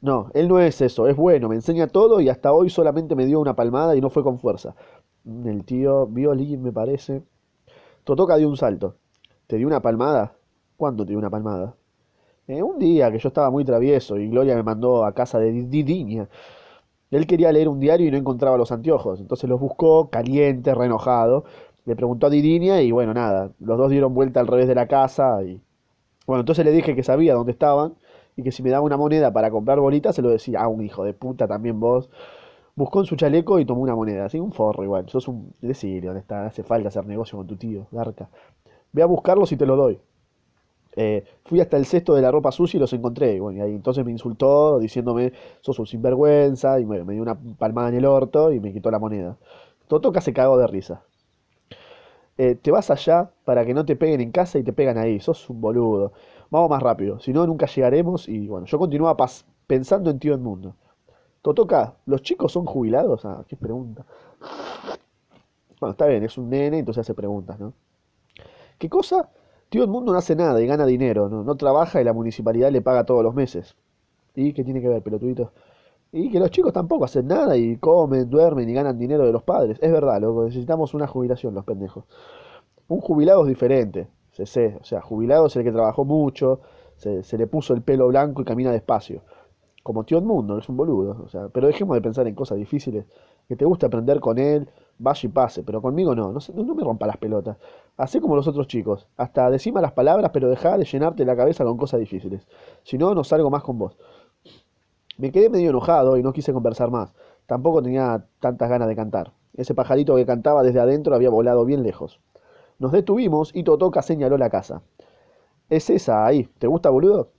No, 0.00 0.30
él 0.34 0.48
no 0.48 0.60
es 0.60 0.80
eso, 0.82 1.08
es 1.08 1.16
bueno, 1.16 1.48
me 1.48 1.56
enseña 1.56 1.88
todo 1.88 2.20
y 2.20 2.28
hasta 2.28 2.52
hoy 2.52 2.70
solamente 2.70 3.16
me 3.16 3.26
dio 3.26 3.40
una 3.40 3.56
palmada 3.56 3.96
y 3.96 4.00
no 4.00 4.10
fue 4.10 4.22
con 4.22 4.38
fuerza. 4.38 4.74
El 5.26 5.64
tío 5.64 6.06
Violín, 6.06 6.62
me 6.62 6.72
parece. 6.72 7.22
Totoca 8.04 8.36
dio 8.36 8.48
un 8.48 8.56
salto. 8.56 8.94
¿Te 9.48 9.56
dio 9.56 9.66
una 9.66 9.82
palmada? 9.82 10.36
¿Cuándo 10.76 11.04
te 11.04 11.10
dio 11.10 11.18
una 11.18 11.30
palmada? 11.30 11.74
Eh, 12.46 12.62
un 12.62 12.78
día 12.78 13.10
que 13.10 13.18
yo 13.18 13.28
estaba 13.28 13.50
muy 13.50 13.64
travieso 13.64 14.18
y 14.18 14.28
Gloria 14.28 14.54
me 14.54 14.62
mandó 14.62 15.04
a 15.04 15.12
casa 15.14 15.40
de 15.40 15.50
Didiña. 15.50 16.28
Él 17.10 17.26
quería 17.26 17.50
leer 17.50 17.68
un 17.68 17.80
diario 17.80 18.06
y 18.06 18.10
no 18.12 18.18
encontraba 18.18 18.56
los 18.56 18.70
anteojos, 18.70 19.20
entonces 19.20 19.50
los 19.50 19.60
buscó, 19.60 20.10
caliente, 20.10 20.74
re 20.74 20.86
enojado. 20.86 21.44
Le 21.86 21.96
preguntó 21.96 22.28
a 22.28 22.30
Didiña 22.30 22.80
y 22.82 22.92
bueno, 22.92 23.12
nada, 23.14 23.50
los 23.58 23.78
dos 23.78 23.90
dieron 23.90 24.14
vuelta 24.14 24.38
al 24.40 24.46
revés 24.46 24.68
de 24.68 24.74
la 24.76 24.86
casa 24.86 25.42
y... 25.42 25.60
Bueno, 26.26 26.40
entonces 26.40 26.64
le 26.64 26.72
dije 26.72 26.94
que 26.94 27.02
sabía 27.02 27.34
dónde 27.34 27.52
estaban 27.52 27.94
y 28.36 28.42
que 28.44 28.52
si 28.52 28.62
me 28.62 28.70
daba 28.70 28.84
una 28.84 28.96
moneda 28.96 29.32
para 29.32 29.50
comprar 29.50 29.80
bolitas 29.80 30.14
se 30.14 30.22
lo 30.22 30.30
decía, 30.30 30.60
ah, 30.62 30.68
un 30.68 30.82
hijo 30.82 31.04
de 31.04 31.14
puta 31.14 31.48
también 31.48 31.80
vos. 31.80 32.10
Buscó 32.76 33.00
en 33.00 33.06
su 33.06 33.16
chaleco 33.16 33.58
y 33.58 33.64
tomó 33.64 33.80
una 33.80 33.94
moneda, 33.94 34.26
así 34.26 34.38
un 34.38 34.52
forro 34.52 34.84
igual, 34.84 35.08
sos 35.08 35.26
un... 35.28 35.52
Decirle 35.60 36.06
dónde 36.06 36.20
está, 36.20 36.46
hace 36.46 36.62
falta 36.62 36.88
hacer 36.88 37.06
negocio 37.06 37.38
con 37.38 37.46
tu 37.46 37.56
tío, 37.56 37.86
Garca. 37.90 38.28
Ve 38.92 39.02
a 39.02 39.06
buscarlos 39.06 39.50
y 39.52 39.56
te 39.56 39.66
lo 39.66 39.76
doy. 39.76 39.98
Eh, 40.94 41.24
fui 41.44 41.60
hasta 41.60 41.76
el 41.76 41.86
cesto 41.86 42.14
de 42.14 42.22
la 42.22 42.30
ropa 42.30 42.52
sucia 42.52 42.78
y 42.78 42.80
los 42.80 42.92
encontré. 42.92 43.40
Bueno, 43.40 43.58
y 43.58 43.62
ahí 43.62 43.74
entonces 43.74 44.04
me 44.04 44.12
insultó 44.12 44.78
diciéndome, 44.78 45.32
sos 45.62 45.78
un 45.78 45.86
sinvergüenza, 45.86 46.78
y 46.80 46.84
bueno, 46.84 47.04
me 47.04 47.14
dio 47.14 47.22
una 47.22 47.38
palmada 47.58 47.88
en 47.88 47.96
el 47.96 48.04
orto 48.06 48.52
y 48.52 48.60
me 48.60 48.72
quitó 48.72 48.90
la 48.90 48.98
moneda. 48.98 49.36
Totoca 49.88 50.20
se 50.20 50.32
cagó 50.32 50.58
de 50.58 50.66
risa. 50.66 51.02
Eh, 52.38 52.54
te 52.60 52.70
vas 52.70 52.90
allá 52.90 53.30
para 53.44 53.64
que 53.64 53.72
no 53.74 53.84
te 53.86 53.96
peguen 53.96 54.20
en 54.20 54.30
casa 54.30 54.58
y 54.58 54.62
te 54.62 54.72
pegan 54.72 54.98
ahí, 54.98 55.20
sos 55.20 55.48
un 55.48 55.60
boludo. 55.60 56.12
Vamos 56.50 56.70
más 56.70 56.82
rápido, 56.82 57.18
si 57.20 57.32
no, 57.32 57.46
nunca 57.46 57.66
llegaremos. 57.66 58.28
Y 58.28 58.48
bueno, 58.48 58.66
yo 58.66 58.78
continuaba 58.78 59.16
pensando 59.66 60.10
en 60.10 60.18
Tío 60.18 60.34
Edmundo. 60.34 60.74
Totoca, 61.46 61.94
¿los 62.06 62.22
chicos 62.22 62.50
son 62.50 62.64
jubilados? 62.64 63.24
Ah, 63.24 63.44
qué 63.46 63.54
pregunta. 63.54 64.04
Bueno, 65.78 65.92
está 65.92 66.06
bien, 66.06 66.24
es 66.24 66.36
un 66.38 66.50
nene, 66.50 66.80
entonces 66.80 67.02
hace 67.02 67.14
preguntas, 67.14 67.60
¿no? 67.60 67.72
¿Qué 68.78 68.88
cosa? 68.88 69.30
Tío 69.68 69.84
Edmundo 69.84 70.10
no 70.10 70.18
hace 70.18 70.34
nada 70.34 70.60
y 70.60 70.66
gana 70.66 70.84
dinero, 70.84 71.28
¿no? 71.28 71.44
No 71.44 71.54
trabaja 71.54 72.00
y 72.00 72.04
la 72.04 72.12
municipalidad 72.12 72.72
le 72.72 72.82
paga 72.82 73.04
todos 73.04 73.22
los 73.22 73.32
meses. 73.32 73.76
¿Y 74.34 74.54
qué 74.54 74.64
tiene 74.64 74.80
que 74.80 74.88
ver, 74.88 75.04
pelotudito? 75.04 75.52
Y 76.10 76.32
que 76.32 76.40
los 76.40 76.50
chicos 76.50 76.72
tampoco 76.72 77.04
hacen 77.04 77.28
nada 77.28 77.56
y 77.56 77.76
comen, 77.76 78.28
duermen 78.28 78.68
y 78.68 78.72
ganan 78.72 78.98
dinero 78.98 79.24
de 79.24 79.30
los 79.30 79.44
padres. 79.44 79.78
Es 79.80 79.92
verdad, 79.92 80.20
loco, 80.20 80.46
necesitamos 80.46 80.94
una 80.94 81.06
jubilación, 81.06 81.54
los 81.54 81.64
pendejos. 81.64 82.06
Un 82.88 83.00
jubilado 83.00 83.42
es 83.42 83.48
diferente, 83.50 84.08
se 84.32 84.46
sé. 84.46 84.78
O 84.80 84.84
sea, 84.84 85.00
jubilado 85.00 85.46
es 85.46 85.54
el 85.54 85.62
que 85.62 85.70
trabajó 85.70 86.04
mucho, 86.04 86.58
se 86.96 87.38
le 87.38 87.46
puso 87.46 87.72
el 87.72 87.82
pelo 87.82 88.08
blanco 88.08 88.42
y 88.42 88.44
camina 88.44 88.72
despacio. 88.72 89.22
Como 89.86 90.04
tío 90.04 90.18
Edmundo, 90.18 90.58
es 90.58 90.68
un 90.68 90.76
boludo. 90.76 91.22
O 91.24 91.28
sea, 91.28 91.48
pero 91.48 91.68
dejemos 91.68 91.94
de 91.96 92.02
pensar 92.02 92.26
en 92.26 92.34
cosas 92.34 92.58
difíciles. 92.58 93.04
Que 93.48 93.56
te 93.56 93.64
guste 93.64 93.86
aprender 93.86 94.18
con 94.20 94.36
él, 94.38 94.68
vaya 94.98 95.20
y 95.28 95.28
pase. 95.32 95.62
Pero 95.62 95.80
conmigo 95.80 96.14
no- 96.14 96.32
no 96.32 96.74
me 96.74 96.82
rompa 96.84 97.06
las 97.06 97.16
pelotas. 97.18 97.56
Hacé 97.96 98.20
como 98.20 98.34
los 98.36 98.48
otros 98.48 98.66
chicos. 98.66 99.06
Hasta 99.16 99.48
decima 99.50 99.80
las 99.80 99.92
palabras, 99.92 100.30
pero 100.34 100.48
dejá 100.48 100.76
de 100.76 100.84
llenarte 100.84 101.24
la 101.24 101.36
cabeza 101.36 101.64
con 101.64 101.76
cosas 101.76 102.00
difíciles. 102.00 102.46
Si 102.82 102.98
no, 102.98 103.14
no 103.14 103.22
salgo 103.24 103.48
más 103.50 103.62
con 103.62 103.78
vos. 103.78 103.96
Me 105.18 105.30
quedé 105.32 105.50
medio 105.50 105.70
enojado 105.70 106.16
y 106.16 106.22
no 106.22 106.32
quise 106.32 106.52
conversar 106.54 106.90
más. 106.90 107.12
Tampoco 107.46 107.82
tenía 107.82 108.24
tantas 108.40 108.68
ganas 108.70 108.88
de 108.88 108.96
cantar. 108.96 109.32
Ese 109.54 109.74
pajarito 109.74 110.16
que 110.16 110.24
cantaba 110.26 110.62
desde 110.62 110.80
adentro 110.80 111.14
había 111.14 111.30
volado 111.30 111.64
bien 111.66 111.82
lejos. 111.82 112.18
Nos 112.78 112.92
detuvimos 112.92 113.50
y 113.54 113.62
Totoca 113.64 114.02
señaló 114.02 114.38
la 114.38 114.50
casa. 114.50 114.82
Es 115.70 115.90
esa 115.90 116.26
ahí. 116.26 116.48
¿Te 116.58 116.66
gusta, 116.68 116.90
boludo? 116.90 117.30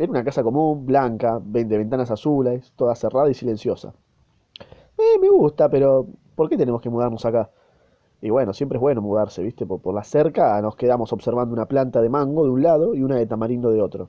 Era 0.00 0.12
una 0.12 0.24
casa 0.24 0.42
común, 0.42 0.86
blanca, 0.86 1.38
de 1.44 1.76
ventanas 1.76 2.10
azules, 2.10 2.72
toda 2.74 2.94
cerrada 2.94 3.28
y 3.28 3.34
silenciosa. 3.34 3.92
Eh, 4.96 5.18
me 5.20 5.28
gusta, 5.28 5.68
pero 5.68 6.06
¿por 6.34 6.48
qué 6.48 6.56
tenemos 6.56 6.80
que 6.80 6.88
mudarnos 6.88 7.26
acá? 7.26 7.50
Y 8.22 8.30
bueno, 8.30 8.54
siempre 8.54 8.78
es 8.78 8.80
bueno 8.80 9.02
mudarse, 9.02 9.42
¿viste? 9.42 9.66
Por, 9.66 9.82
por 9.82 9.94
la 9.94 10.02
cerca 10.02 10.58
nos 10.62 10.74
quedamos 10.74 11.12
observando 11.12 11.52
una 11.52 11.66
planta 11.66 12.00
de 12.00 12.08
mango 12.08 12.44
de 12.44 12.50
un 12.50 12.62
lado 12.62 12.94
y 12.94 13.02
una 13.02 13.16
de 13.16 13.26
tamarindo 13.26 13.70
de 13.70 13.82
otro. 13.82 14.08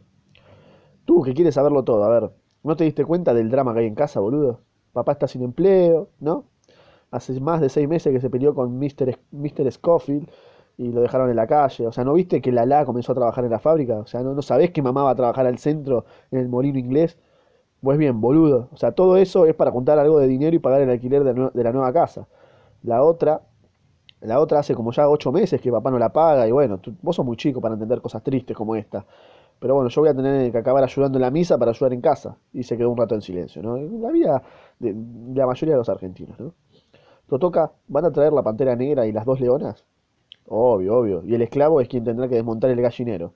Tú, 1.03 1.23
que 1.23 1.33
quieres 1.33 1.55
saberlo 1.55 1.83
todo, 1.83 2.05
a 2.05 2.09
ver, 2.09 2.31
¿no 2.63 2.77
te 2.77 2.85
diste 2.85 3.03
cuenta 3.03 3.33
del 3.33 3.49
drama 3.49 3.73
que 3.73 3.81
hay 3.81 3.87
en 3.87 3.95
casa, 3.95 4.21
boludo? 4.21 4.61
Papá 4.93 5.11
está 5.11 5.27
sin 5.27 5.41
empleo, 5.43 6.07
¿no? 6.21 6.45
Hace 7.11 7.37
más 7.41 7.59
de 7.59 7.67
seis 7.67 7.89
meses 7.89 8.13
que 8.13 8.21
se 8.21 8.29
peleó 8.29 8.55
con 8.55 8.79
Mr. 8.79 9.71
Scofield 9.71 10.29
y 10.81 10.91
lo 10.91 11.01
dejaron 11.01 11.29
en 11.29 11.35
la 11.35 11.47
calle. 11.47 11.87
O 11.87 11.91
sea, 11.91 12.03
¿no 12.03 12.13
viste 12.13 12.41
que 12.41 12.51
Lala 12.51 12.85
comenzó 12.85 13.11
a 13.13 13.15
trabajar 13.15 13.43
en 13.45 13.51
la 13.51 13.59
fábrica? 13.59 13.99
O 13.99 14.05
sea, 14.07 14.21
¿no, 14.23 14.33
no 14.33 14.41
sabés 14.41 14.71
que 14.71 14.81
mamá 14.81 15.03
va 15.03 15.11
a 15.11 15.15
trabajar 15.15 15.45
al 15.47 15.57
centro 15.59 16.05
en 16.31 16.39
el 16.39 16.49
molino 16.49 16.79
inglés? 16.79 17.17
Pues 17.81 17.97
bien, 17.97 18.21
boludo. 18.21 18.69
O 18.73 18.77
sea, 18.77 18.91
todo 18.93 19.17
eso 19.17 19.45
es 19.47 19.55
para 19.55 19.71
juntar 19.71 19.99
algo 19.99 20.19
de 20.19 20.27
dinero 20.27 20.55
y 20.55 20.59
pagar 20.59 20.81
el 20.81 20.89
alquiler 20.91 21.23
de, 21.23 21.51
de 21.53 21.63
la 21.63 21.71
nueva 21.73 21.93
casa. 21.93 22.27
La 22.83 23.03
otra, 23.03 23.41
la 24.21 24.39
otra 24.39 24.59
hace 24.59 24.75
como 24.75 24.91
ya 24.91 25.09
ocho 25.09 25.31
meses 25.31 25.61
que 25.61 25.71
papá 25.71 25.89
no 25.91 25.99
la 25.99 26.13
paga 26.13 26.47
y 26.47 26.51
bueno, 26.51 26.77
tú- 26.79 26.95
vos 27.01 27.15
sos 27.15 27.25
muy 27.25 27.37
chico 27.37 27.59
para 27.61 27.73
entender 27.73 28.01
cosas 28.01 28.23
tristes 28.23 28.55
como 28.55 28.75
esta. 28.75 29.05
Pero 29.59 29.75
bueno, 29.75 29.89
yo 29.89 30.01
voy 30.01 30.09
a 30.11 30.15
tener 30.15 30.51
que 30.51 30.57
acabar 30.59 30.83
ayudando 30.83 31.17
en 31.19 31.23
la 31.23 31.31
misa 31.31 31.57
para 31.57 31.71
ayudar 31.71 31.93
en 31.93 32.01
casa. 32.01 32.37
Y 32.53 32.63
se 32.63 32.77
quedó 32.77 32.91
un 32.91 32.97
rato 32.97 33.15
en 33.15 33.21
silencio, 33.23 33.63
¿no? 33.63 33.77
La 33.77 34.11
vida 34.11 34.43
de, 34.79 34.93
de 34.95 35.39
la 35.39 35.47
mayoría 35.47 35.75
de 35.75 35.79
los 35.79 35.89
argentinos, 35.89 36.39
¿no? 36.39 36.53
Totoca, 37.27 37.71
¿van 37.89 38.05
a 38.05 38.11
traer 38.11 38.33
la 38.33 38.43
pantera 38.43 38.75
negra 38.75 39.05
y 39.07 39.11
las 39.13 39.25
dos 39.25 39.39
leonas? 39.41 39.85
Obvio, 40.47 40.97
obvio. 40.97 41.23
Y 41.25 41.35
el 41.35 41.41
esclavo 41.41 41.81
es 41.81 41.87
quien 41.87 42.03
tendrá 42.03 42.27
que 42.27 42.35
desmontar 42.35 42.69
el 42.71 42.81
gallinero. 42.81 43.33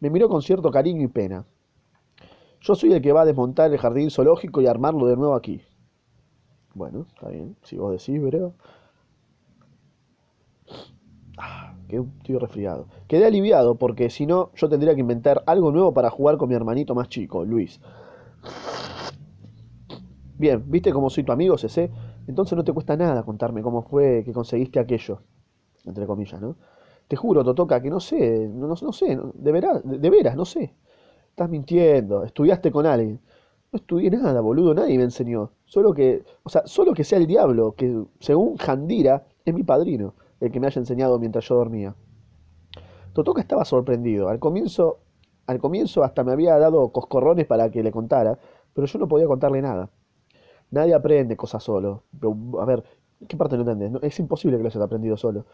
Me 0.00 0.10
miró 0.10 0.28
con 0.28 0.42
cierto 0.42 0.70
cariño 0.70 1.02
y 1.02 1.08
pena. 1.08 1.44
Yo 2.60 2.74
soy 2.74 2.92
el 2.92 3.02
que 3.02 3.12
va 3.12 3.22
a 3.22 3.26
desmontar 3.26 3.72
el 3.72 3.78
jardín 3.78 4.10
zoológico 4.10 4.60
y 4.60 4.66
armarlo 4.66 5.06
de 5.06 5.16
nuevo 5.16 5.34
aquí. 5.34 5.62
Bueno, 6.74 7.06
está 7.08 7.28
bien, 7.28 7.56
si 7.62 7.78
vos 7.78 7.92
decís, 7.92 8.20
bro. 8.20 8.54
que 11.88 11.98
estoy 11.98 12.38
resfriado. 12.38 12.86
Quedé 13.06 13.26
aliviado 13.26 13.76
porque 13.76 14.10
si 14.10 14.26
no, 14.26 14.50
yo 14.54 14.68
tendría 14.68 14.94
que 14.94 15.00
inventar 15.00 15.42
algo 15.46 15.70
nuevo 15.72 15.94
para 15.94 16.10
jugar 16.10 16.36
con 16.36 16.48
mi 16.48 16.54
hermanito 16.54 16.94
más 16.94 17.08
chico, 17.08 17.44
Luis. 17.44 17.80
Bien, 20.38 20.62
¿viste 20.66 20.92
cómo 20.92 21.08
soy 21.08 21.24
tu 21.24 21.32
amigo, 21.32 21.56
CC? 21.56 21.90
Entonces 22.26 22.56
no 22.56 22.64
te 22.64 22.72
cuesta 22.72 22.96
nada 22.96 23.22
contarme 23.22 23.62
cómo 23.62 23.82
fue 23.82 24.22
que 24.24 24.32
conseguiste 24.32 24.78
aquello, 24.78 25.20
entre 25.86 26.06
comillas, 26.06 26.40
¿no? 26.40 26.56
Te 27.08 27.16
juro, 27.16 27.44
Totoca, 27.44 27.80
que 27.80 27.90
no 27.90 28.00
sé, 28.00 28.48
no, 28.48 28.66
no, 28.66 28.92
sé, 28.92 29.18
de 29.34 29.52
veras, 29.52 29.80
de, 29.84 30.10
veras, 30.10 30.36
no 30.36 30.44
sé. 30.44 30.74
Estás 31.30 31.48
mintiendo, 31.48 32.24
estudiaste 32.24 32.72
con 32.72 32.86
alguien. 32.86 33.20
No 33.72 33.76
estudié 33.76 34.10
nada, 34.10 34.40
boludo, 34.40 34.74
nadie 34.74 34.98
me 34.98 35.04
enseñó. 35.04 35.52
Solo 35.64 35.92
que, 35.92 36.24
o 36.42 36.48
sea, 36.48 36.66
solo 36.66 36.94
que 36.94 37.04
sea 37.04 37.18
el 37.18 37.26
diablo, 37.26 37.74
que 37.76 38.04
según 38.18 38.56
Jandira 38.56 39.24
es 39.44 39.54
mi 39.54 39.62
padrino, 39.62 40.14
el 40.40 40.50
que 40.50 40.58
me 40.58 40.66
haya 40.66 40.80
enseñado 40.80 41.18
mientras 41.18 41.46
yo 41.48 41.54
dormía. 41.56 41.94
Totoka 43.12 43.40
estaba 43.40 43.64
sorprendido. 43.64 44.28
Al 44.28 44.38
comienzo, 44.40 44.98
al 45.46 45.58
comienzo 45.58 46.02
hasta 46.02 46.24
me 46.24 46.32
había 46.32 46.58
dado 46.58 46.88
coscorrones 46.90 47.46
para 47.46 47.70
que 47.70 47.82
le 47.82 47.92
contara, 47.92 48.38
pero 48.74 48.86
yo 48.86 48.98
no 48.98 49.08
podía 49.08 49.26
contarle 49.26 49.62
nada. 49.62 49.90
Nadie 50.70 50.94
aprende 50.94 51.36
cosas 51.36 51.62
solo. 51.62 52.02
A 52.60 52.64
ver, 52.64 52.84
¿qué 53.28 53.36
parte 53.36 53.56
no 53.56 53.62
entendés? 53.62 53.90
No, 53.90 54.00
es 54.02 54.18
imposible 54.18 54.56
que 54.56 54.62
lo 54.62 54.68
hayas 54.68 54.82
aprendido 54.82 55.16
solo. 55.16 55.46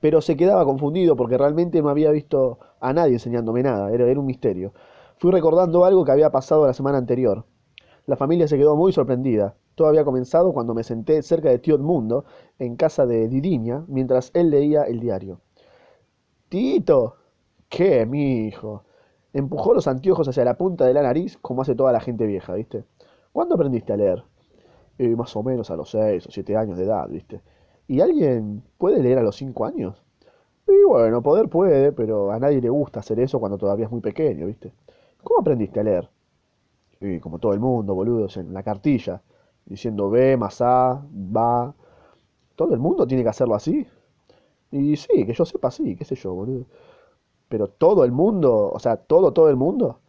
Pero 0.00 0.20
se 0.20 0.36
quedaba 0.36 0.64
confundido 0.64 1.16
porque 1.16 1.38
realmente 1.38 1.82
no 1.82 1.88
había 1.88 2.10
visto 2.10 2.58
a 2.80 2.92
nadie 2.92 3.14
enseñándome 3.14 3.62
nada. 3.62 3.92
Era, 3.92 4.06
era 4.06 4.20
un 4.20 4.26
misterio. 4.26 4.72
Fui 5.18 5.32
recordando 5.32 5.84
algo 5.84 6.04
que 6.04 6.12
había 6.12 6.30
pasado 6.30 6.66
la 6.66 6.74
semana 6.74 6.98
anterior. 6.98 7.44
La 8.06 8.16
familia 8.16 8.48
se 8.48 8.56
quedó 8.56 8.76
muy 8.76 8.92
sorprendida. 8.92 9.54
Todo 9.74 9.88
había 9.88 10.04
comenzado 10.04 10.52
cuando 10.52 10.74
me 10.74 10.82
senté 10.82 11.22
cerca 11.22 11.50
de 11.50 11.58
tío 11.58 11.76
Edmundo, 11.76 12.24
en 12.58 12.76
casa 12.76 13.06
de 13.06 13.28
Didiña, 13.28 13.84
mientras 13.88 14.30
él 14.34 14.50
leía 14.50 14.84
el 14.84 15.00
diario. 15.00 15.40
Tito, 16.48 17.16
¿qué, 17.68 18.06
mi 18.06 18.46
hijo? 18.46 18.84
Empujó 19.32 19.74
los 19.74 19.86
anteojos 19.86 20.26
hacia 20.26 20.44
la 20.44 20.56
punta 20.56 20.86
de 20.86 20.94
la 20.94 21.02
nariz, 21.02 21.38
como 21.42 21.62
hace 21.62 21.74
toda 21.74 21.92
la 21.92 22.00
gente 22.00 22.26
vieja, 22.26 22.54
¿viste? 22.54 22.84
¿Cuándo 23.32 23.54
aprendiste 23.54 23.92
a 23.92 23.96
leer? 23.96 24.24
"Y 24.98 25.08
más 25.16 25.34
o 25.36 25.42
menos 25.42 25.70
a 25.70 25.76
los 25.76 25.90
seis 25.90 26.26
o 26.26 26.30
siete 26.30 26.56
años 26.56 26.76
de 26.78 26.84
edad, 26.84 27.08
¿viste? 27.08 27.40
¿Y 27.86 28.00
alguien 28.00 28.62
puede 28.78 29.02
leer 29.02 29.18
a 29.18 29.22
los 29.22 29.36
cinco 29.36 29.64
años? 29.64 30.02
Y 30.66 30.84
bueno, 30.84 31.22
poder 31.22 31.48
puede, 31.48 31.92
pero 31.92 32.30
a 32.30 32.38
nadie 32.38 32.60
le 32.60 32.68
gusta 32.68 33.00
hacer 33.00 33.18
eso 33.20 33.40
cuando 33.40 33.58
todavía 33.58 33.86
es 33.86 33.90
muy 33.90 34.00
pequeño, 34.00 34.46
¿viste? 34.46 34.72
¿Cómo 35.22 35.40
aprendiste 35.40 35.80
a 35.80 35.82
leer? 35.84 36.08
Y 37.00 37.20
como 37.20 37.38
todo 37.38 37.52
el 37.54 37.60
mundo, 37.60 37.94
boludos, 37.94 38.36
en 38.36 38.52
la 38.52 38.62
cartilla, 38.62 39.22
diciendo 39.66 40.10
B 40.10 40.36
más 40.36 40.60
A, 40.60 41.02
va. 41.14 41.74
¿Todo 42.56 42.74
el 42.74 42.80
mundo 42.80 43.06
tiene 43.06 43.22
que 43.22 43.28
hacerlo 43.30 43.54
así? 43.54 43.86
Y 44.70 44.96
sí, 44.96 45.26
que 45.26 45.32
yo 45.34 45.44
sepa, 45.44 45.70
sí, 45.70 45.96
qué 45.96 46.04
sé 46.04 46.14
yo, 46.16 46.34
boludo. 46.34 46.66
Pero 47.48 47.68
todo 47.68 48.04
el 48.04 48.12
mundo, 48.12 48.70
o 48.72 48.78
sea, 48.78 48.96
todo, 48.96 49.32
todo 49.32 49.48
el 49.50 49.56
mundo, 49.56 50.00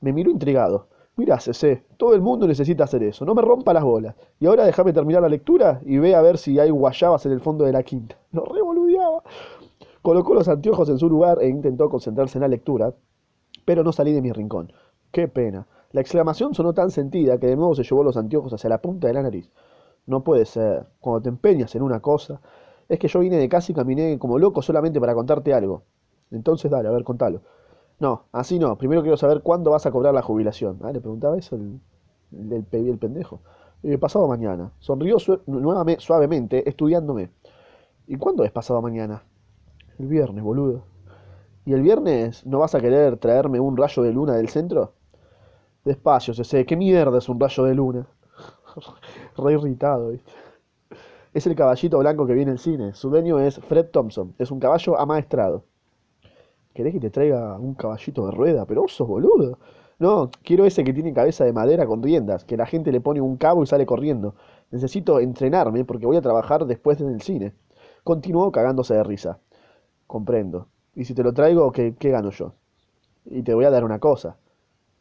me 0.00 0.12
miró 0.12 0.30
intrigado. 0.30 0.88
Mira, 1.18 1.40
CC, 1.40 1.82
todo 1.96 2.14
el 2.14 2.20
mundo 2.20 2.46
necesita 2.46 2.84
hacer 2.84 3.02
eso, 3.02 3.24
no 3.24 3.34
me 3.34 3.40
rompa 3.40 3.72
las 3.72 3.82
bolas. 3.82 4.14
Y 4.38 4.46
ahora 4.46 4.66
déjame 4.66 4.92
terminar 4.92 5.22
la 5.22 5.30
lectura 5.30 5.80
y 5.86 5.96
ve 5.96 6.14
a 6.14 6.20
ver 6.20 6.36
si 6.36 6.58
hay 6.58 6.68
guayabas 6.68 7.24
en 7.24 7.32
el 7.32 7.40
fondo 7.40 7.64
de 7.64 7.72
la 7.72 7.82
quinta. 7.82 8.18
Lo 8.32 8.44
revoludeaba. 8.44 9.22
Colocó 10.02 10.34
los 10.34 10.46
anteojos 10.46 10.88
en 10.90 10.98
su 10.98 11.08
lugar 11.08 11.38
e 11.40 11.48
intentó 11.48 11.88
concentrarse 11.88 12.36
en 12.36 12.42
la 12.42 12.48
lectura, 12.48 12.92
pero 13.64 13.82
no 13.82 13.92
salí 13.92 14.12
de 14.12 14.20
mi 14.20 14.30
rincón. 14.30 14.72
Qué 15.10 15.26
pena. 15.26 15.66
La 15.92 16.02
exclamación 16.02 16.54
sonó 16.54 16.74
tan 16.74 16.90
sentida 16.90 17.38
que 17.38 17.46
de 17.46 17.56
nuevo 17.56 17.74
se 17.74 17.82
llevó 17.82 18.04
los 18.04 18.18
anteojos 18.18 18.52
hacia 18.52 18.68
la 18.68 18.82
punta 18.82 19.08
de 19.08 19.14
la 19.14 19.22
nariz. 19.22 19.50
No 20.04 20.22
puede 20.22 20.44
ser. 20.44 20.86
Cuando 21.00 21.22
te 21.22 21.28
empeñas 21.30 21.74
en 21.74 21.82
una 21.82 22.00
cosa. 22.00 22.40
Es 22.88 22.98
que 22.98 23.08
yo 23.08 23.20
vine 23.20 23.38
de 23.38 23.48
casa 23.48 23.72
y 23.72 23.74
caminé 23.74 24.18
como 24.18 24.38
loco 24.38 24.60
solamente 24.62 25.00
para 25.00 25.14
contarte 25.14 25.54
algo. 25.54 25.82
Entonces 26.30 26.70
dale, 26.70 26.88
a 26.88 26.92
ver, 26.92 27.02
contalo. 27.02 27.40
No, 27.98 28.24
así 28.32 28.58
no. 28.58 28.76
Primero 28.76 29.02
quiero 29.02 29.16
saber 29.16 29.42
cuándo 29.42 29.70
vas 29.70 29.86
a 29.86 29.90
cobrar 29.90 30.12
la 30.14 30.22
jubilación. 30.22 30.78
Ah, 30.82 30.92
le 30.92 31.00
preguntaba 31.00 31.38
eso 31.38 31.56
el, 31.56 31.80
el, 32.32 32.52
el, 32.52 32.64
pe- 32.64 32.88
el 32.90 32.98
pendejo. 32.98 33.40
"Eh, 33.82 33.98
pasado 33.98 34.28
mañana. 34.28 34.72
Sonrió 34.80 35.18
sue- 35.18 35.40
nuevame- 35.46 35.98
suavemente, 36.00 36.68
estudiándome. 36.68 37.30
¿Y 38.06 38.16
cuándo 38.18 38.44
es 38.44 38.52
pasado 38.52 38.82
mañana? 38.82 39.22
El 39.98 40.06
viernes, 40.08 40.44
boludo. 40.44 40.84
¿Y 41.66 41.74
el 41.74 41.82
viernes 41.82 42.46
no 42.46 42.60
vas 42.60 42.74
a 42.74 42.80
querer 42.80 43.18
traerme 43.18 43.60
un 43.60 43.76
rayo 43.76 44.02
de 44.02 44.12
luna 44.12 44.34
del 44.36 44.48
centro? 44.50 44.92
Despacio, 45.84 46.34
sé 46.34 46.66
¿Qué 46.66 46.76
mierda 46.76 47.18
es 47.18 47.28
un 47.28 47.40
rayo 47.40 47.64
de 47.64 47.74
luna? 47.74 48.06
Re 49.38 49.54
irritado, 49.54 50.10
¿viste? 50.10 50.32
Es 51.34 51.46
el 51.46 51.54
caballito 51.54 51.98
blanco 52.00 52.26
que 52.26 52.34
viene 52.34 52.50
en 52.52 52.58
cine. 52.58 52.94
Su 52.94 53.10
dueño 53.10 53.38
es 53.38 53.60
Fred 53.60 53.86
Thompson. 53.92 54.34
Es 54.38 54.50
un 54.50 54.58
caballo 54.58 54.98
amaestrado. 54.98 55.62
¿Querés 56.76 56.92
que 56.92 57.00
te 57.00 57.08
traiga 57.08 57.58
un 57.58 57.72
caballito 57.72 58.26
de 58.26 58.32
rueda? 58.32 58.66
Pero 58.66 58.82
vos 58.82 58.98
boludo. 58.98 59.58
No, 59.98 60.30
quiero 60.44 60.66
ese 60.66 60.84
que 60.84 60.92
tiene 60.92 61.14
cabeza 61.14 61.42
de 61.46 61.54
madera 61.54 61.86
con 61.86 62.02
riendas, 62.02 62.44
que 62.44 62.58
la 62.58 62.66
gente 62.66 62.92
le 62.92 63.00
pone 63.00 63.22
un 63.22 63.38
cabo 63.38 63.62
y 63.62 63.66
sale 63.66 63.86
corriendo. 63.86 64.34
Necesito 64.70 65.18
entrenarme 65.18 65.86
porque 65.86 66.04
voy 66.04 66.18
a 66.18 66.20
trabajar 66.20 66.66
después 66.66 67.00
en 67.00 67.08
el 67.08 67.22
cine. 67.22 67.54
Continuó 68.04 68.52
cagándose 68.52 68.92
de 68.92 69.02
risa. 69.04 69.38
Comprendo. 70.06 70.68
Y 70.94 71.06
si 71.06 71.14
te 71.14 71.22
lo 71.22 71.32
traigo, 71.32 71.72
¿qué, 71.72 71.94
qué 71.98 72.10
gano 72.10 72.30
yo? 72.30 72.52
Y 73.24 73.42
te 73.42 73.54
voy 73.54 73.64
a 73.64 73.70
dar 73.70 73.82
una 73.82 73.98
cosa. 73.98 74.36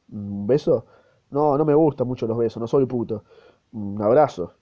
¿Un 0.10 0.48
beso? 0.48 0.86
No, 1.30 1.58
no 1.58 1.66
me 1.66 1.74
gustan 1.76 2.08
mucho 2.08 2.26
los 2.26 2.38
besos, 2.38 2.62
no 2.62 2.68
soy 2.68 2.86
puto. 2.86 3.26
Un 3.74 4.02
abrazo. 4.02 4.54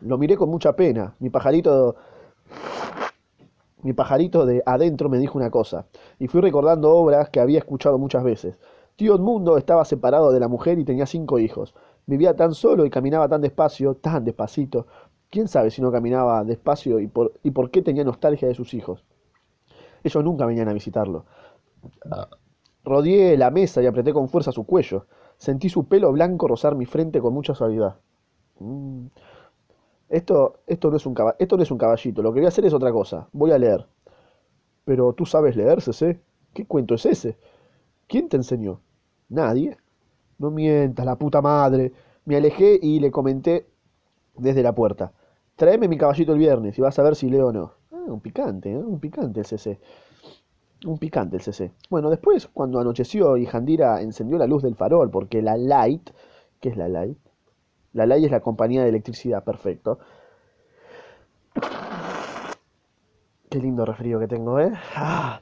Lo 0.00 0.16
miré 0.16 0.34
con 0.38 0.48
mucha 0.48 0.74
pena. 0.74 1.14
Mi 1.18 1.28
pajarito, 1.28 1.94
mi 3.82 3.92
pajarito 3.92 4.46
de 4.46 4.62
adentro 4.66 5.08
me 5.08 5.18
dijo 5.18 5.38
una 5.38 5.50
cosa. 5.50 5.86
Y 6.18 6.28
fui 6.28 6.40
recordando 6.40 6.94
obras 6.94 7.30
que 7.30 7.40
había 7.40 7.58
escuchado 7.58 7.98
muchas 7.98 8.24
veces. 8.24 8.58
Tío 8.96 9.14
Edmundo 9.14 9.56
estaba 9.56 9.84
separado 9.84 10.32
de 10.32 10.40
la 10.40 10.48
mujer 10.48 10.78
y 10.78 10.84
tenía 10.84 11.06
cinco 11.06 11.38
hijos. 11.38 11.74
Vivía 12.06 12.34
tan 12.34 12.54
solo 12.54 12.84
y 12.84 12.90
caminaba 12.90 13.28
tan 13.28 13.40
despacio, 13.40 13.94
tan 13.94 14.24
despacito. 14.24 14.86
¿Quién 15.30 15.46
sabe 15.46 15.70
si 15.70 15.82
no 15.82 15.92
caminaba 15.92 16.42
despacio 16.42 16.98
y 16.98 17.06
por, 17.06 17.34
y 17.42 17.50
por 17.50 17.70
qué 17.70 17.82
tenía 17.82 18.02
nostalgia 18.02 18.48
de 18.48 18.54
sus 18.54 18.74
hijos? 18.74 19.04
Ellos 20.02 20.24
nunca 20.24 20.46
venían 20.46 20.68
a 20.68 20.72
visitarlo. 20.72 21.26
Rodeé 22.84 23.36
la 23.36 23.50
mesa 23.50 23.82
y 23.82 23.86
apreté 23.86 24.12
con 24.12 24.28
fuerza 24.28 24.52
su 24.52 24.64
cuello. 24.64 25.06
Sentí 25.36 25.68
su 25.68 25.86
pelo 25.86 26.10
blanco 26.12 26.48
rozar 26.48 26.74
mi 26.74 26.86
frente 26.86 27.20
con 27.20 27.34
mucha 27.34 27.54
suavidad. 27.54 27.96
Mm, 28.58 29.06
Esto, 30.08 30.60
esto 30.66 30.90
no 30.90 30.96
es 30.96 31.06
un 31.06 31.14
esto 31.38 31.56
no 31.56 31.62
es 31.62 31.70
un 31.70 31.78
caballito. 31.78 32.22
Lo 32.22 32.32
que 32.32 32.40
voy 32.40 32.46
a 32.46 32.48
hacer 32.48 32.64
es 32.64 32.72
otra 32.72 32.92
cosa. 32.92 33.28
Voy 33.32 33.52
a 33.52 33.58
leer. 33.58 33.86
Pero 34.84 35.12
tú 35.12 35.26
sabes 35.26 35.56
leer, 35.56 35.82
CC. 35.82 36.20
¿Qué 36.54 36.66
cuento 36.66 36.94
es 36.94 37.04
ese? 37.06 37.36
¿Quién 38.06 38.28
te 38.28 38.36
enseñó? 38.36 38.80
Nadie. 39.28 39.76
No 40.38 40.50
mientas, 40.50 41.04
la 41.04 41.16
puta 41.16 41.42
madre. 41.42 41.92
Me 42.24 42.36
alejé 42.36 42.78
y 42.80 43.00
le 43.00 43.10
comenté 43.10 43.66
desde 44.36 44.62
la 44.62 44.74
puerta. 44.74 45.12
Tráeme 45.56 45.88
mi 45.88 45.98
caballito 45.98 46.32
el 46.32 46.38
viernes 46.38 46.78
y 46.78 46.82
vas 46.82 46.98
a 46.98 47.02
ver 47.02 47.16
si 47.16 47.28
leo 47.28 47.48
o 47.48 47.52
no. 47.52 47.72
Ah, 47.92 48.04
un 48.06 48.20
picante, 48.20 48.72
¿eh? 48.72 48.78
Un 48.78 49.00
picante 49.00 49.40
el 49.40 49.46
CC. 49.46 49.78
Un 50.86 50.98
picante 50.98 51.36
el 51.36 51.42
CC. 51.42 51.72
Bueno, 51.90 52.08
después, 52.08 52.46
cuando 52.46 52.78
anocheció 52.78 53.36
y 53.36 53.44
Jandira 53.44 54.00
encendió 54.00 54.38
la 54.38 54.46
luz 54.46 54.62
del 54.62 54.76
farol, 54.76 55.10
porque 55.10 55.42
la 55.42 55.56
Light, 55.56 56.10
¿qué 56.60 56.68
es 56.70 56.76
la 56.76 56.88
Light? 56.88 57.18
La 57.98 58.06
Light 58.06 58.26
es 58.26 58.30
la 58.30 58.38
compañía 58.38 58.84
de 58.84 58.90
electricidad, 58.90 59.42
perfecto. 59.42 59.98
Qué 63.50 63.58
lindo 63.58 63.84
resfrío 63.84 64.20
que 64.20 64.28
tengo, 64.28 64.60
¿eh? 64.60 64.70
Ah. 64.94 65.40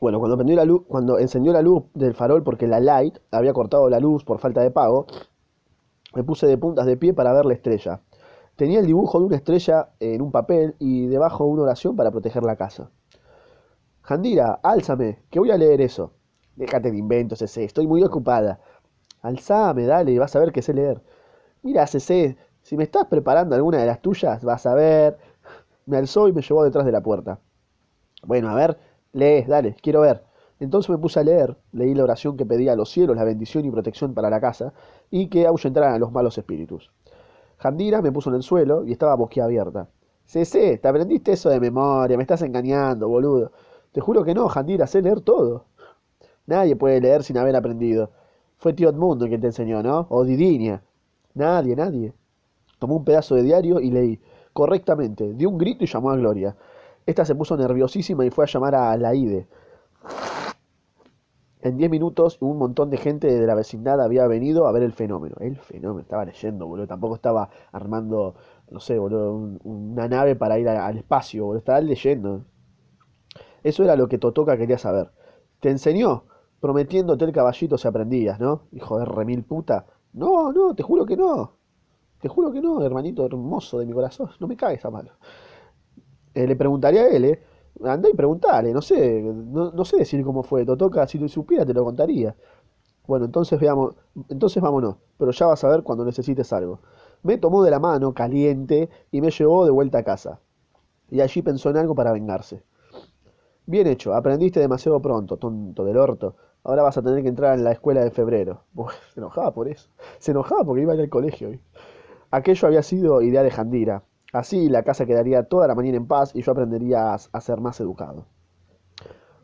Bueno, 0.00 0.20
cuando 0.20 0.36
la 0.44 0.64
luz, 0.64 0.82
cuando 0.86 1.18
encendió 1.18 1.52
la 1.52 1.60
luz 1.60 1.82
del 1.94 2.14
farol, 2.14 2.44
porque 2.44 2.68
la 2.68 2.78
Light 2.78 3.18
había 3.32 3.52
cortado 3.52 3.90
la 3.90 3.98
luz 3.98 4.22
por 4.22 4.38
falta 4.38 4.62
de 4.62 4.70
pago, 4.70 5.08
me 6.14 6.22
puse 6.22 6.46
de 6.46 6.56
puntas 6.56 6.86
de 6.86 6.96
pie 6.96 7.14
para 7.14 7.32
ver 7.32 7.46
la 7.46 7.54
estrella. 7.54 8.00
Tenía 8.54 8.78
el 8.78 8.86
dibujo 8.86 9.18
de 9.18 9.24
una 9.24 9.36
estrella 9.36 9.88
en 9.98 10.22
un 10.22 10.30
papel 10.30 10.76
y 10.78 11.08
debajo 11.08 11.46
una 11.46 11.62
oración 11.62 11.96
para 11.96 12.12
proteger 12.12 12.44
la 12.44 12.54
casa. 12.54 12.92
Jandira, 14.02 14.60
álzame, 14.62 15.24
que 15.30 15.40
voy 15.40 15.50
a 15.50 15.58
leer 15.58 15.80
eso. 15.80 16.12
Déjate 16.54 16.92
de 16.92 16.98
inventos, 16.98 17.42
ese, 17.42 17.64
estoy 17.64 17.88
muy 17.88 18.04
ocupada. 18.04 18.60
Alzame, 19.20 19.84
dale, 19.84 20.16
vas 20.16 20.36
a 20.36 20.38
ver 20.38 20.52
que 20.52 20.62
sé 20.62 20.72
leer. 20.74 21.02
Mira, 21.68 21.86
CC, 21.86 22.34
si 22.62 22.78
me 22.78 22.84
estás 22.84 23.04
preparando 23.08 23.54
alguna 23.54 23.76
de 23.76 23.84
las 23.84 24.00
tuyas, 24.00 24.42
vas 24.42 24.64
a 24.64 24.72
ver. 24.72 25.18
Me 25.84 25.98
alzó 25.98 26.26
y 26.26 26.32
me 26.32 26.40
llevó 26.40 26.64
detrás 26.64 26.86
de 26.86 26.92
la 26.92 27.02
puerta. 27.02 27.40
Bueno, 28.22 28.48
a 28.48 28.54
ver, 28.54 28.78
lee, 29.12 29.42
dale, 29.42 29.76
quiero 29.82 30.00
ver. 30.00 30.22
Entonces 30.60 30.88
me 30.88 30.96
puse 30.96 31.20
a 31.20 31.24
leer, 31.24 31.58
leí 31.72 31.92
la 31.94 32.04
oración 32.04 32.38
que 32.38 32.46
pedía 32.46 32.72
a 32.72 32.74
los 32.74 32.88
cielos 32.88 33.16
la 33.18 33.24
bendición 33.24 33.66
y 33.66 33.70
protección 33.70 34.14
para 34.14 34.30
la 34.30 34.40
casa 34.40 34.72
y 35.10 35.28
que 35.28 35.46
ahuyentaran 35.46 35.92
a 35.92 35.98
los 35.98 36.10
malos 36.10 36.38
espíritus. 36.38 36.90
Jandira 37.58 38.00
me 38.00 38.12
puso 38.12 38.30
en 38.30 38.36
el 38.36 38.42
suelo 38.42 38.86
y 38.86 38.92
estaba 38.92 39.14
boquiabierta. 39.14 39.88
CC, 40.24 40.78
te 40.78 40.88
aprendiste 40.88 41.32
eso 41.32 41.50
de 41.50 41.60
memoria, 41.60 42.16
me 42.16 42.22
estás 42.22 42.40
engañando, 42.40 43.08
boludo. 43.08 43.52
Te 43.92 44.00
juro 44.00 44.24
que 44.24 44.32
no, 44.32 44.48
Jandira, 44.48 44.86
sé 44.86 45.02
leer 45.02 45.20
todo. 45.20 45.66
Nadie 46.46 46.76
puede 46.76 46.98
leer 47.02 47.22
sin 47.24 47.36
haber 47.36 47.56
aprendido. 47.56 48.10
Fue 48.56 48.72
tío 48.72 48.88
Edmundo 48.88 49.26
quien 49.26 49.42
te 49.42 49.48
enseñó, 49.48 49.82
¿no? 49.82 50.06
O 50.08 50.24
Didinia. 50.24 50.82
Nadie, 51.34 51.74
nadie. 51.74 52.12
Tomó 52.78 52.96
un 52.96 53.04
pedazo 53.04 53.34
de 53.36 53.42
diario 53.44 53.80
y 53.80 53.90
leí. 53.90 54.20
Correctamente. 54.52 55.34
Dio 55.34 55.50
un 55.50 55.58
grito 55.58 55.84
y 55.84 55.88
llamó 55.88 56.10
a 56.10 56.16
Gloria. 56.16 56.56
Esta 57.06 57.24
se 57.24 57.34
puso 57.36 57.56
nerviosísima 57.56 58.26
y 58.26 58.30
fue 58.30 58.44
a 58.44 58.48
llamar 58.48 58.74
a 58.76 58.96
la 58.98 59.14
IDE. 59.14 59.48
En 61.60 61.76
10 61.76 61.88
minutos 61.88 62.36
un 62.40 62.58
montón 62.58 62.90
de 62.90 62.96
gente 62.96 63.28
de 63.28 63.46
la 63.46 63.54
vecindad 63.54 64.00
había 64.00 64.26
venido 64.26 64.66
a 64.66 64.72
ver 64.72 64.82
el 64.82 64.92
fenómeno. 64.92 65.36
El 65.38 65.56
fenómeno, 65.56 66.00
estaba 66.00 66.24
leyendo, 66.24 66.66
boludo. 66.66 66.88
Tampoco 66.88 67.14
estaba 67.14 67.48
armando, 67.70 68.34
no 68.70 68.80
sé, 68.80 68.98
boludo, 68.98 69.34
un- 69.34 69.60
una 69.62 70.08
nave 70.08 70.34
para 70.36 70.58
ir 70.58 70.68
al 70.68 70.96
espacio, 70.98 71.44
boludo. 71.44 71.58
Estaba 71.60 71.80
leyendo. 71.80 72.44
Eso 73.62 73.84
era 73.84 73.96
lo 73.96 74.08
que 74.08 74.18
Totoka 74.18 74.56
quería 74.56 74.78
saber. 74.78 75.10
Te 75.60 75.70
enseñó, 75.70 76.24
prometiéndote 76.60 77.24
el 77.24 77.32
caballito 77.32 77.78
si 77.78 77.86
aprendías, 77.88 78.40
¿no? 78.40 78.62
Hijo 78.72 78.98
de 78.98 79.04
remil 79.04 79.44
puta. 79.44 79.86
No, 80.18 80.52
no, 80.52 80.74
te 80.74 80.82
juro 80.82 81.06
que 81.06 81.16
no. 81.16 81.52
Te 82.20 82.28
juro 82.28 82.50
que 82.52 82.60
no, 82.60 82.82
hermanito 82.82 83.24
hermoso 83.24 83.78
de 83.78 83.86
mi 83.86 83.92
corazón. 83.92 84.30
No 84.40 84.48
me 84.48 84.56
cagues 84.56 84.84
a 84.84 84.90
malo. 84.90 85.12
Eh, 86.34 86.46
le 86.46 86.56
preguntaría 86.56 87.02
a 87.02 87.08
él, 87.08 87.24
¿eh? 87.24 87.42
Andá 87.84 88.08
y 88.08 88.14
preguntale, 88.14 88.72
no 88.72 88.82
sé, 88.82 89.22
no, 89.22 89.84
sé 89.84 89.98
decir 89.98 90.24
cómo 90.24 90.42
fue. 90.42 90.64
Totoka, 90.64 91.06
si 91.06 91.18
lo 91.18 91.28
supiera, 91.28 91.64
te 91.64 91.72
lo 91.72 91.84
contaría. 91.84 92.34
Bueno, 93.06 93.26
entonces 93.26 93.58
veamos, 93.60 93.94
entonces 94.28 94.60
vámonos, 94.62 94.96
pero 95.16 95.30
ya 95.30 95.46
vas 95.46 95.62
a 95.62 95.68
ver 95.68 95.82
cuando 95.84 96.04
necesites 96.04 96.52
algo. 96.52 96.80
Me 97.22 97.38
tomó 97.38 97.62
de 97.62 97.70
la 97.70 97.78
mano, 97.78 98.12
caliente, 98.12 98.90
y 99.12 99.20
me 99.20 99.30
llevó 99.30 99.64
de 99.64 99.70
vuelta 99.70 99.98
a 99.98 100.02
casa. 100.02 100.40
Y 101.10 101.20
allí 101.20 101.40
pensó 101.42 101.70
en 101.70 101.76
algo 101.78 101.94
para 101.94 102.12
vengarse. 102.12 102.62
Bien 103.66 103.86
hecho, 103.86 104.14
aprendiste 104.14 104.60
demasiado 104.60 105.00
pronto, 105.00 105.36
tonto 105.36 105.84
del 105.84 105.96
orto. 105.96 106.34
Ahora 106.64 106.82
vas 106.82 106.96
a 106.98 107.02
tener 107.02 107.22
que 107.22 107.28
entrar 107.28 107.54
en 107.58 107.64
la 107.64 107.72
escuela 107.72 108.02
de 108.04 108.10
febrero. 108.10 108.62
Buah, 108.72 108.92
se 109.14 109.20
enojaba 109.20 109.52
por 109.52 109.68
eso. 109.68 109.88
Se 110.18 110.30
enojaba 110.32 110.64
porque 110.64 110.82
iba 110.82 110.92
a 110.92 110.96
ir 110.96 111.02
al 111.02 111.08
colegio. 111.10 111.50
¿viste? 111.50 111.66
Aquello 112.30 112.68
había 112.68 112.82
sido 112.82 113.22
idea 113.22 113.42
de 113.42 113.50
Jandira. 113.50 114.04
Así 114.32 114.68
la 114.70 114.82
casa 114.84 115.06
quedaría 115.06 115.44
toda 115.44 115.68
la 115.68 115.74
mañana 115.74 115.98
en 115.98 116.06
paz 116.06 116.34
y 116.34 116.42
yo 116.42 116.52
aprendería 116.52 117.14
a, 117.14 117.40
ser 117.40 117.60
más 117.60 117.80
educado. 117.80 118.26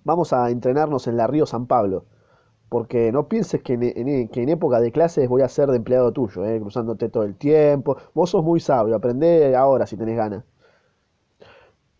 Vamos 0.04 0.32
a 0.32 0.50
entrenarnos 0.50 1.06
en 1.08 1.16
la 1.16 1.26
Río 1.26 1.46
San 1.46 1.66
Pablo. 1.66 2.04
Porque 2.70 3.12
no 3.12 3.28
pienses 3.28 3.62
que 3.62 3.74
en, 3.74 3.82
en- 3.84 4.28
que 4.28 4.42
en 4.42 4.50
época 4.50 4.80
de 4.80 4.92
clases 4.92 5.28
voy 5.28 5.42
a 5.42 5.48
ser 5.48 5.70
de 5.70 5.76
empleado 5.78 6.12
tuyo, 6.12 6.44
¿eh? 6.46 6.60
cruzándote 6.60 7.08
todo 7.10 7.24
el 7.24 7.36
tiempo. 7.36 7.96
Vos 8.14 8.30
sos 8.30 8.44
muy 8.44 8.60
sabio, 8.60 8.96
aprendé 8.96 9.56
ahora 9.56 9.86
si 9.86 9.96
tenés 9.96 10.16
ganas. 10.16 10.44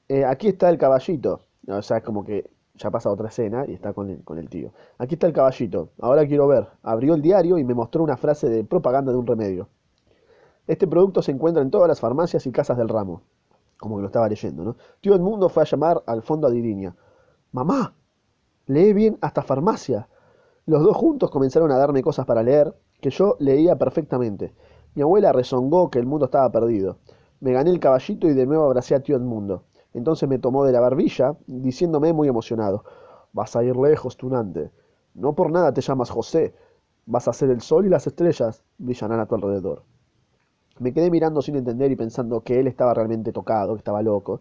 Eh, 0.09 0.25
aquí 0.25 0.49
está 0.49 0.71
el 0.71 0.79
caballito. 0.79 1.41
O 1.69 1.83
sea, 1.83 1.99
es 1.99 2.05
como 2.05 2.25
que 2.25 2.51
ya 2.77 2.91
pasa 2.91 3.11
otra 3.11 3.29
escena 3.29 3.65
y 3.67 3.73
está 3.73 3.93
con 3.93 4.11
el, 4.11 4.25
con 4.25 4.39
el 4.39 4.49
tío. 4.49 4.73
Aquí 4.99 5.15
está 5.15 5.27
el 5.27 5.33
caballito. 5.33 5.91
Ahora 6.01 6.27
quiero 6.27 6.49
ver. 6.49 6.69
Abrió 6.83 7.15
el 7.15 7.23
diario 7.23 7.59
y 7.59 7.65
me 7.65 7.75
mostró 7.75 8.03
una 8.03 8.17
frase 8.17 8.49
de 8.49 8.65
propaganda 8.65 9.13
de 9.13 9.19
un 9.19 9.27
remedio. 9.27 9.69
Este 10.67 10.87
producto 10.87 11.23
se 11.23 11.31
encuentra 11.31 11.63
en 11.63 11.71
todas 11.71 11.89
las 11.89 12.01
farmacias 12.01 12.47
y 12.47 12.53
casas 12.53 12.77
del 12.77 12.89
ramo. 12.89 13.23
Como 13.79 13.97
que 13.97 14.03
lo 14.03 14.07
estaba 14.07 14.29
leyendo, 14.29 14.65
¿no? 14.65 14.77
Tío 15.01 15.15
Edmundo 15.15 15.49
fue 15.49 15.63
a 15.63 15.67
llamar 15.67 16.03
al 16.07 16.23
fondo 16.23 16.47
a 16.47 16.51
Diriña. 16.51 16.97
Mamá, 17.53 17.95
lee 18.67 18.93
bien 18.93 19.19
hasta 19.21 19.43
farmacia. 19.43 20.09
Los 20.67 20.83
dos 20.83 20.97
juntos 20.97 21.31
comenzaron 21.31 21.71
a 21.71 21.77
darme 21.77 22.03
cosas 22.03 22.25
para 22.25 22.43
leer, 22.43 22.75
que 23.01 23.11
yo 23.11 23.37
leía 23.39 23.77
perfectamente. 23.77 24.55
Mi 24.95 25.03
abuela 25.03 25.33
rezongó 25.33 25.91
que 25.91 25.99
el 25.99 26.07
mundo 26.07 26.27
estaba 26.27 26.51
perdido. 26.51 26.97
Me 27.41 27.53
gané 27.53 27.71
el 27.71 27.81
caballito 27.81 28.27
y 28.27 28.33
de 28.33 28.47
nuevo 28.47 28.65
abracé 28.65 28.95
a 28.95 29.01
tío 29.01 29.17
Edmundo. 29.17 29.65
Entonces 29.95 30.29
me 30.29 30.39
tomó 30.39 30.65
de 30.65 30.73
la 30.73 30.81
barbilla, 30.81 31.37
diciéndome 31.47 32.13
muy 32.13 32.29
emocionado, 32.29 32.85
Vas 33.35 33.57
a 33.57 33.65
ir 33.65 33.77
lejos, 33.77 34.17
tunante. 34.17 34.71
No 35.15 35.35
por 35.35 35.51
nada 35.51 35.75
te 35.75 35.81
llamas 35.81 36.09
José. 36.09 36.55
Vas 37.05 37.27
a 37.27 37.33
ser 37.33 37.51
el 37.51 37.63
sol 37.63 37.85
y 37.85 37.89
las 37.89 38.07
estrellas 38.07 38.63
brillarán 38.79 39.19
a 39.19 39.27
tu 39.27 39.35
alrededor. 39.35 39.83
Me 40.79 40.93
quedé 40.93 41.11
mirando 41.11 41.43
sin 41.43 41.57
entender 41.57 41.91
y 41.91 41.97
pensando 41.97 42.43
que 42.43 42.61
él 42.61 42.69
estaba 42.69 42.95
realmente 42.95 43.33
tocado, 43.33 43.75
que 43.75 43.79
estaba 43.79 44.03
loco. 44.03 44.41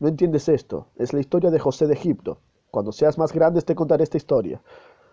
No 0.00 0.08
entiendes 0.08 0.48
esto. 0.48 0.88
Es 0.96 1.12
la 1.12 1.20
historia 1.20 1.52
de 1.52 1.60
José 1.60 1.86
de 1.86 1.94
Egipto. 1.94 2.38
Cuando 2.72 2.90
seas 2.90 3.16
más 3.16 3.32
grande 3.32 3.62
te 3.62 3.76
contaré 3.76 4.02
esta 4.02 4.16
historia. 4.16 4.60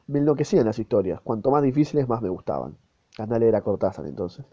Me 0.08 0.18
enloquecían 0.18 0.66
las 0.66 0.80
historias. 0.80 1.22
Cuanto 1.22 1.52
más 1.52 1.62
difíciles, 1.62 2.10
más 2.10 2.24
me 2.24 2.30
gustaban. 2.30 2.76
Andale 3.20 3.48
era 3.48 3.62
Cortázar 3.62 4.08
entonces. 4.08 4.44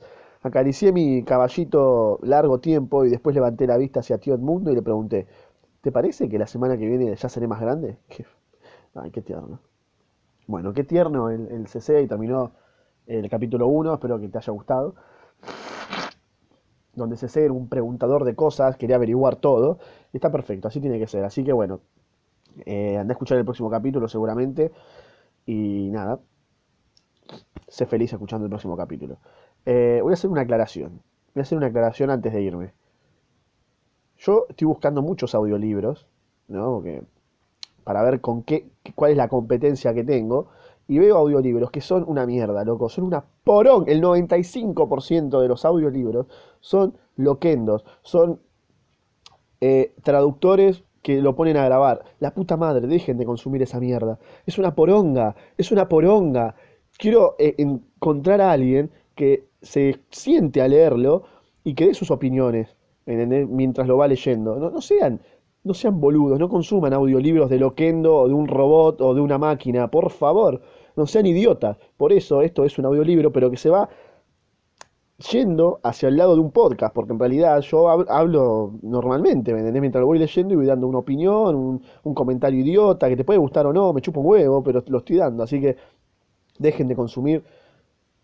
Acaricié 0.42 0.92
mi 0.92 1.22
caballito 1.24 2.18
largo 2.22 2.61
tiempo 2.61 3.05
y 3.05 3.11
después 3.11 3.35
levanté 3.35 3.66
la 3.66 3.76
vista 3.76 4.00
hacia 4.00 4.18
tío 4.18 4.35
Edmundo 4.35 4.70
y 4.72 4.74
le 4.74 4.83
pregunté, 4.83 5.26
¿te 5.83 5.92
parece 5.92 6.29
que 6.31 6.38
la 6.38 6.46
semana 6.46 6.79
que 6.79 6.87
viene 6.87 7.14
ya 7.16 7.29
seré 7.29 7.46
más 7.48 7.61
grande? 7.61 7.98
Qué- 8.09 8.26
Ay, 8.94 9.11
qué 9.12 9.22
tierno. 9.22 9.61
Bueno, 10.48 10.72
qué 10.74 10.85
tierno 10.85 11.31
el, 11.31 11.48
el 11.50 11.68
CC 11.68 12.03
y 12.03 12.09
terminó 12.09 12.53
el 13.07 13.29
capítulo 13.31 13.68
uno 13.68 13.94
espero 13.94 14.20
que 14.20 14.29
te 14.29 14.38
haya 14.38 14.53
gustado. 14.53 14.94
Donde 16.94 17.16
CC 17.16 17.44
era 17.44 17.53
un 17.55 17.68
preguntador 17.68 18.24
de 18.24 18.35
cosas, 18.35 18.76
quería 18.76 18.96
averiguar 18.96 19.37
todo. 19.37 19.79
Y 20.12 20.16
está 20.16 20.31
perfecto, 20.33 20.68
así 20.68 20.81
tiene 20.81 20.98
que 20.98 21.07
ser. 21.07 21.24
Así 21.24 21.44
que 21.44 21.53
bueno, 21.53 21.81
eh, 22.66 22.98
andá 22.98 23.12
a 23.12 23.16
escuchar 23.16 23.38
el 23.38 23.44
próximo 23.44 23.70
capítulo 23.70 24.09
seguramente. 24.09 24.72
Y 25.46 25.90
nada, 25.90 26.20
sé 27.68 27.87
feliz 27.87 28.12
escuchando 28.12 28.44
el 28.46 28.50
próximo 28.50 28.76
capítulo. 28.76 29.18
Eh, 29.66 30.00
voy 30.02 30.12
a 30.12 30.14
hacer 30.14 30.30
una 30.30 30.42
aclaración. 30.42 31.02
Voy 31.34 31.40
a 31.40 31.42
hacer 31.42 31.58
una 31.58 31.68
aclaración 31.68 32.10
antes 32.10 32.32
de 32.32 32.42
irme. 32.42 32.72
Yo 34.18 34.46
estoy 34.48 34.66
buscando 34.66 35.02
muchos 35.02 35.34
audiolibros, 35.34 36.06
¿no? 36.48 36.74
Porque 36.74 37.02
para 37.84 38.02
ver 38.02 38.20
con 38.20 38.42
qué, 38.42 38.70
cuál 38.94 39.12
es 39.12 39.16
la 39.16 39.28
competencia 39.28 39.94
que 39.94 40.04
tengo. 40.04 40.48
Y 40.88 40.98
veo 40.98 41.16
audiolibros 41.16 41.70
que 41.70 41.80
son 41.80 42.04
una 42.06 42.26
mierda, 42.26 42.64
loco. 42.64 42.88
Son 42.88 43.04
una 43.04 43.24
porón. 43.44 43.84
El 43.86 44.02
95% 44.02 45.40
de 45.40 45.48
los 45.48 45.64
audiolibros 45.64 46.26
son 46.60 46.96
loquendos. 47.16 47.84
Son 48.02 48.40
eh, 49.60 49.94
traductores 50.02 50.82
que 51.02 51.20
lo 51.20 51.34
ponen 51.34 51.56
a 51.56 51.64
grabar. 51.64 52.04
La 52.18 52.34
puta 52.34 52.56
madre, 52.56 52.86
dejen 52.86 53.18
de 53.18 53.24
consumir 53.24 53.62
esa 53.62 53.80
mierda. 53.80 54.18
Es 54.46 54.58
una 54.58 54.74
poronga, 54.74 55.36
es 55.56 55.70
una 55.72 55.88
poronga. 55.88 56.54
Quiero 56.98 57.36
eh, 57.38 57.54
encontrar 57.58 58.40
a 58.40 58.52
alguien 58.52 58.90
que 59.14 59.49
se 59.62 60.00
siente 60.10 60.62
a 60.62 60.68
leerlo 60.68 61.24
y 61.64 61.74
que 61.74 61.86
dé 61.86 61.94
sus 61.94 62.10
opiniones 62.10 62.76
mientras 63.06 63.88
lo 63.88 63.96
va 63.96 64.08
leyendo. 64.08 64.56
No, 64.56 64.70
no 64.70 64.80
sean, 64.80 65.20
no 65.64 65.74
sean 65.74 66.00
boludos, 66.00 66.38
no 66.38 66.48
consuman 66.48 66.92
audiolibros 66.92 67.50
de 67.50 67.58
Loquendo 67.58 68.16
o 68.16 68.28
de 68.28 68.34
un 68.34 68.46
robot 68.48 69.00
o 69.00 69.14
de 69.14 69.20
una 69.20 69.38
máquina, 69.38 69.90
por 69.90 70.10
favor. 70.10 70.60
No 70.96 71.06
sean 71.06 71.26
idiotas. 71.26 71.76
Por 71.96 72.12
eso 72.12 72.42
esto 72.42 72.64
es 72.64 72.78
un 72.78 72.86
audiolibro, 72.86 73.32
pero 73.32 73.50
que 73.50 73.56
se 73.56 73.70
va 73.70 73.88
yendo 75.30 75.80
hacia 75.82 76.08
el 76.08 76.16
lado 76.16 76.34
de 76.34 76.40
un 76.40 76.50
podcast, 76.50 76.94
porque 76.94 77.12
en 77.12 77.18
realidad 77.18 77.60
yo 77.60 77.88
hab- 77.88 78.06
hablo 78.08 78.72
normalmente, 78.82 79.52
¿me 79.52 79.58
entendés? 79.60 79.80
Mientras 79.82 80.00
lo 80.00 80.06
voy 80.06 80.18
leyendo 80.18 80.54
y 80.54 80.56
voy 80.56 80.66
dando 80.66 80.86
una 80.86 80.98
opinión, 80.98 81.54
un, 81.54 81.82
un 82.04 82.14
comentario 82.14 82.60
idiota, 82.60 83.08
que 83.08 83.16
te 83.16 83.24
puede 83.24 83.38
gustar 83.38 83.66
o 83.66 83.72
no, 83.72 83.92
me 83.92 84.00
chupo 84.00 84.20
un 84.20 84.26
huevo, 84.26 84.62
pero 84.62 84.82
lo 84.86 84.98
estoy 84.98 85.16
dando. 85.16 85.42
Así 85.42 85.60
que 85.60 85.76
dejen 86.58 86.88
de 86.88 86.96
consumir 86.96 87.44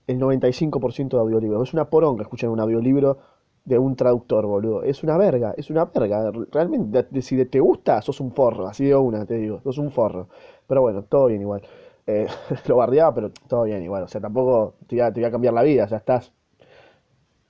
el 0.06 0.18
95% 0.18 1.10
de 1.10 1.18
audiolibros. 1.18 1.68
Es 1.68 1.74
una 1.74 1.90
poronga 1.90 2.22
escuchar 2.22 2.50
un 2.50 2.60
audiolibro 2.60 3.18
de 3.64 3.78
un 3.78 3.96
traductor, 3.96 4.46
boludo. 4.46 4.82
Es 4.82 5.02
una 5.02 5.16
verga, 5.16 5.54
es 5.56 5.70
una 5.70 5.86
verga. 5.86 6.30
Realmente, 6.52 7.22
si 7.22 7.44
te 7.46 7.60
gusta, 7.60 8.00
sos 8.02 8.20
un 8.20 8.32
forro, 8.32 8.66
así 8.68 8.86
de 8.86 8.94
una, 8.94 9.26
te 9.26 9.34
digo, 9.34 9.60
sos 9.62 9.78
un 9.78 9.90
forro. 9.90 10.28
Pero 10.66 10.82
bueno, 10.82 11.02
todo 11.04 11.26
bien 11.26 11.40
igual. 11.42 11.62
Eh, 12.06 12.26
lo 12.68 12.76
bardeaba, 12.76 13.14
pero 13.14 13.30
todo 13.48 13.64
bien 13.64 13.82
igual. 13.82 14.04
O 14.04 14.08
sea, 14.08 14.20
tampoco 14.20 14.74
te 14.86 14.96
voy 14.96 15.02
a, 15.02 15.12
te 15.12 15.24
a 15.24 15.30
cambiar 15.30 15.54
la 15.54 15.62
vida, 15.62 15.86
ya 15.86 15.96
estás 15.96 16.32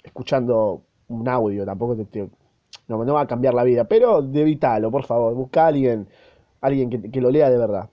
escuchando 0.03 0.83
un 1.09 1.29
audio, 1.29 1.65
tampoco 1.67 1.97
te, 1.97 2.29
no, 2.89 3.05
no 3.05 3.15
va 3.15 3.23
a 3.23 3.27
cambiar 3.27 3.55
la 3.55 3.65
vida, 3.65 3.85
pero 3.85 4.21
evitalo, 4.21 4.91
por 4.91 5.05
favor, 5.05 5.35
busca 5.35 5.65
a 5.65 5.67
alguien, 5.69 6.09
alguien 6.61 6.91
que, 6.91 7.11
que 7.11 7.21
lo 7.21 7.31
lea 7.31 7.51
de 7.51 7.59
verdad. 7.59 7.91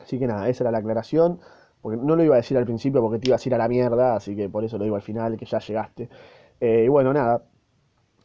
Así 0.00 0.18
que 0.18 0.26
nada, 0.26 0.48
esa 0.48 0.64
era 0.64 0.70
la 0.72 0.78
aclaración, 0.78 1.40
porque 1.80 1.98
no 1.98 2.16
lo 2.16 2.24
iba 2.24 2.34
a 2.34 2.38
decir 2.38 2.56
al 2.56 2.64
principio 2.64 3.00
porque 3.00 3.18
te 3.18 3.28
iba 3.28 3.36
a 3.36 3.38
decir 3.38 3.54
a 3.54 3.58
la 3.58 3.68
mierda, 3.68 4.16
así 4.16 4.36
que 4.36 4.48
por 4.48 4.64
eso 4.64 4.78
lo 4.78 4.84
digo 4.84 4.96
al 4.96 5.02
final, 5.02 5.36
que 5.36 5.46
ya 5.46 5.58
llegaste. 5.58 6.08
Eh, 6.60 6.84
y 6.84 6.88
bueno, 6.88 7.12
nada, 7.12 7.42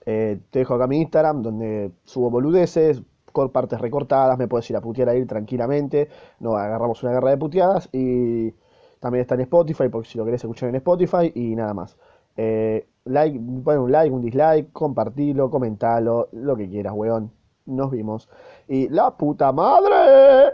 eh, 0.05 0.39
te 0.49 0.59
dejo 0.59 0.75
acá 0.75 0.87
mi 0.87 1.01
Instagram, 1.01 1.41
donde 1.41 1.91
subo 2.03 2.29
boludeces, 2.29 3.01
con 3.31 3.49
partes 3.49 3.79
recortadas, 3.81 4.37
me 4.37 4.47
puedes 4.47 4.69
ir 4.69 4.77
a 4.77 4.81
putear 4.81 5.09
ahí 5.09 5.25
tranquilamente, 5.25 6.09
no 6.39 6.55
agarramos 6.55 7.03
una 7.03 7.11
guerra 7.11 7.31
de 7.31 7.37
puteadas, 7.37 7.89
y 7.91 8.51
también 8.99 9.21
está 9.21 9.35
en 9.35 9.41
Spotify, 9.41 9.89
porque 9.89 10.09
si 10.09 10.17
lo 10.17 10.25
querés 10.25 10.43
escuchar 10.43 10.69
en 10.69 10.75
Spotify, 10.75 11.31
y 11.33 11.55
nada 11.55 11.73
más. 11.73 11.97
Eh, 12.37 12.87
like, 13.05 13.39
pon 13.63 13.77
un 13.79 13.91
like, 13.91 14.13
un 14.13 14.21
dislike, 14.21 14.71
compartilo, 14.71 15.49
comentalo, 15.49 16.29
lo 16.31 16.55
que 16.55 16.69
quieras, 16.69 16.93
weón. 16.95 17.31
Nos 17.65 17.91
vimos. 17.91 18.29
Y 18.67 18.89
la 18.89 19.15
puta 19.17 19.51
madre. 19.51 20.53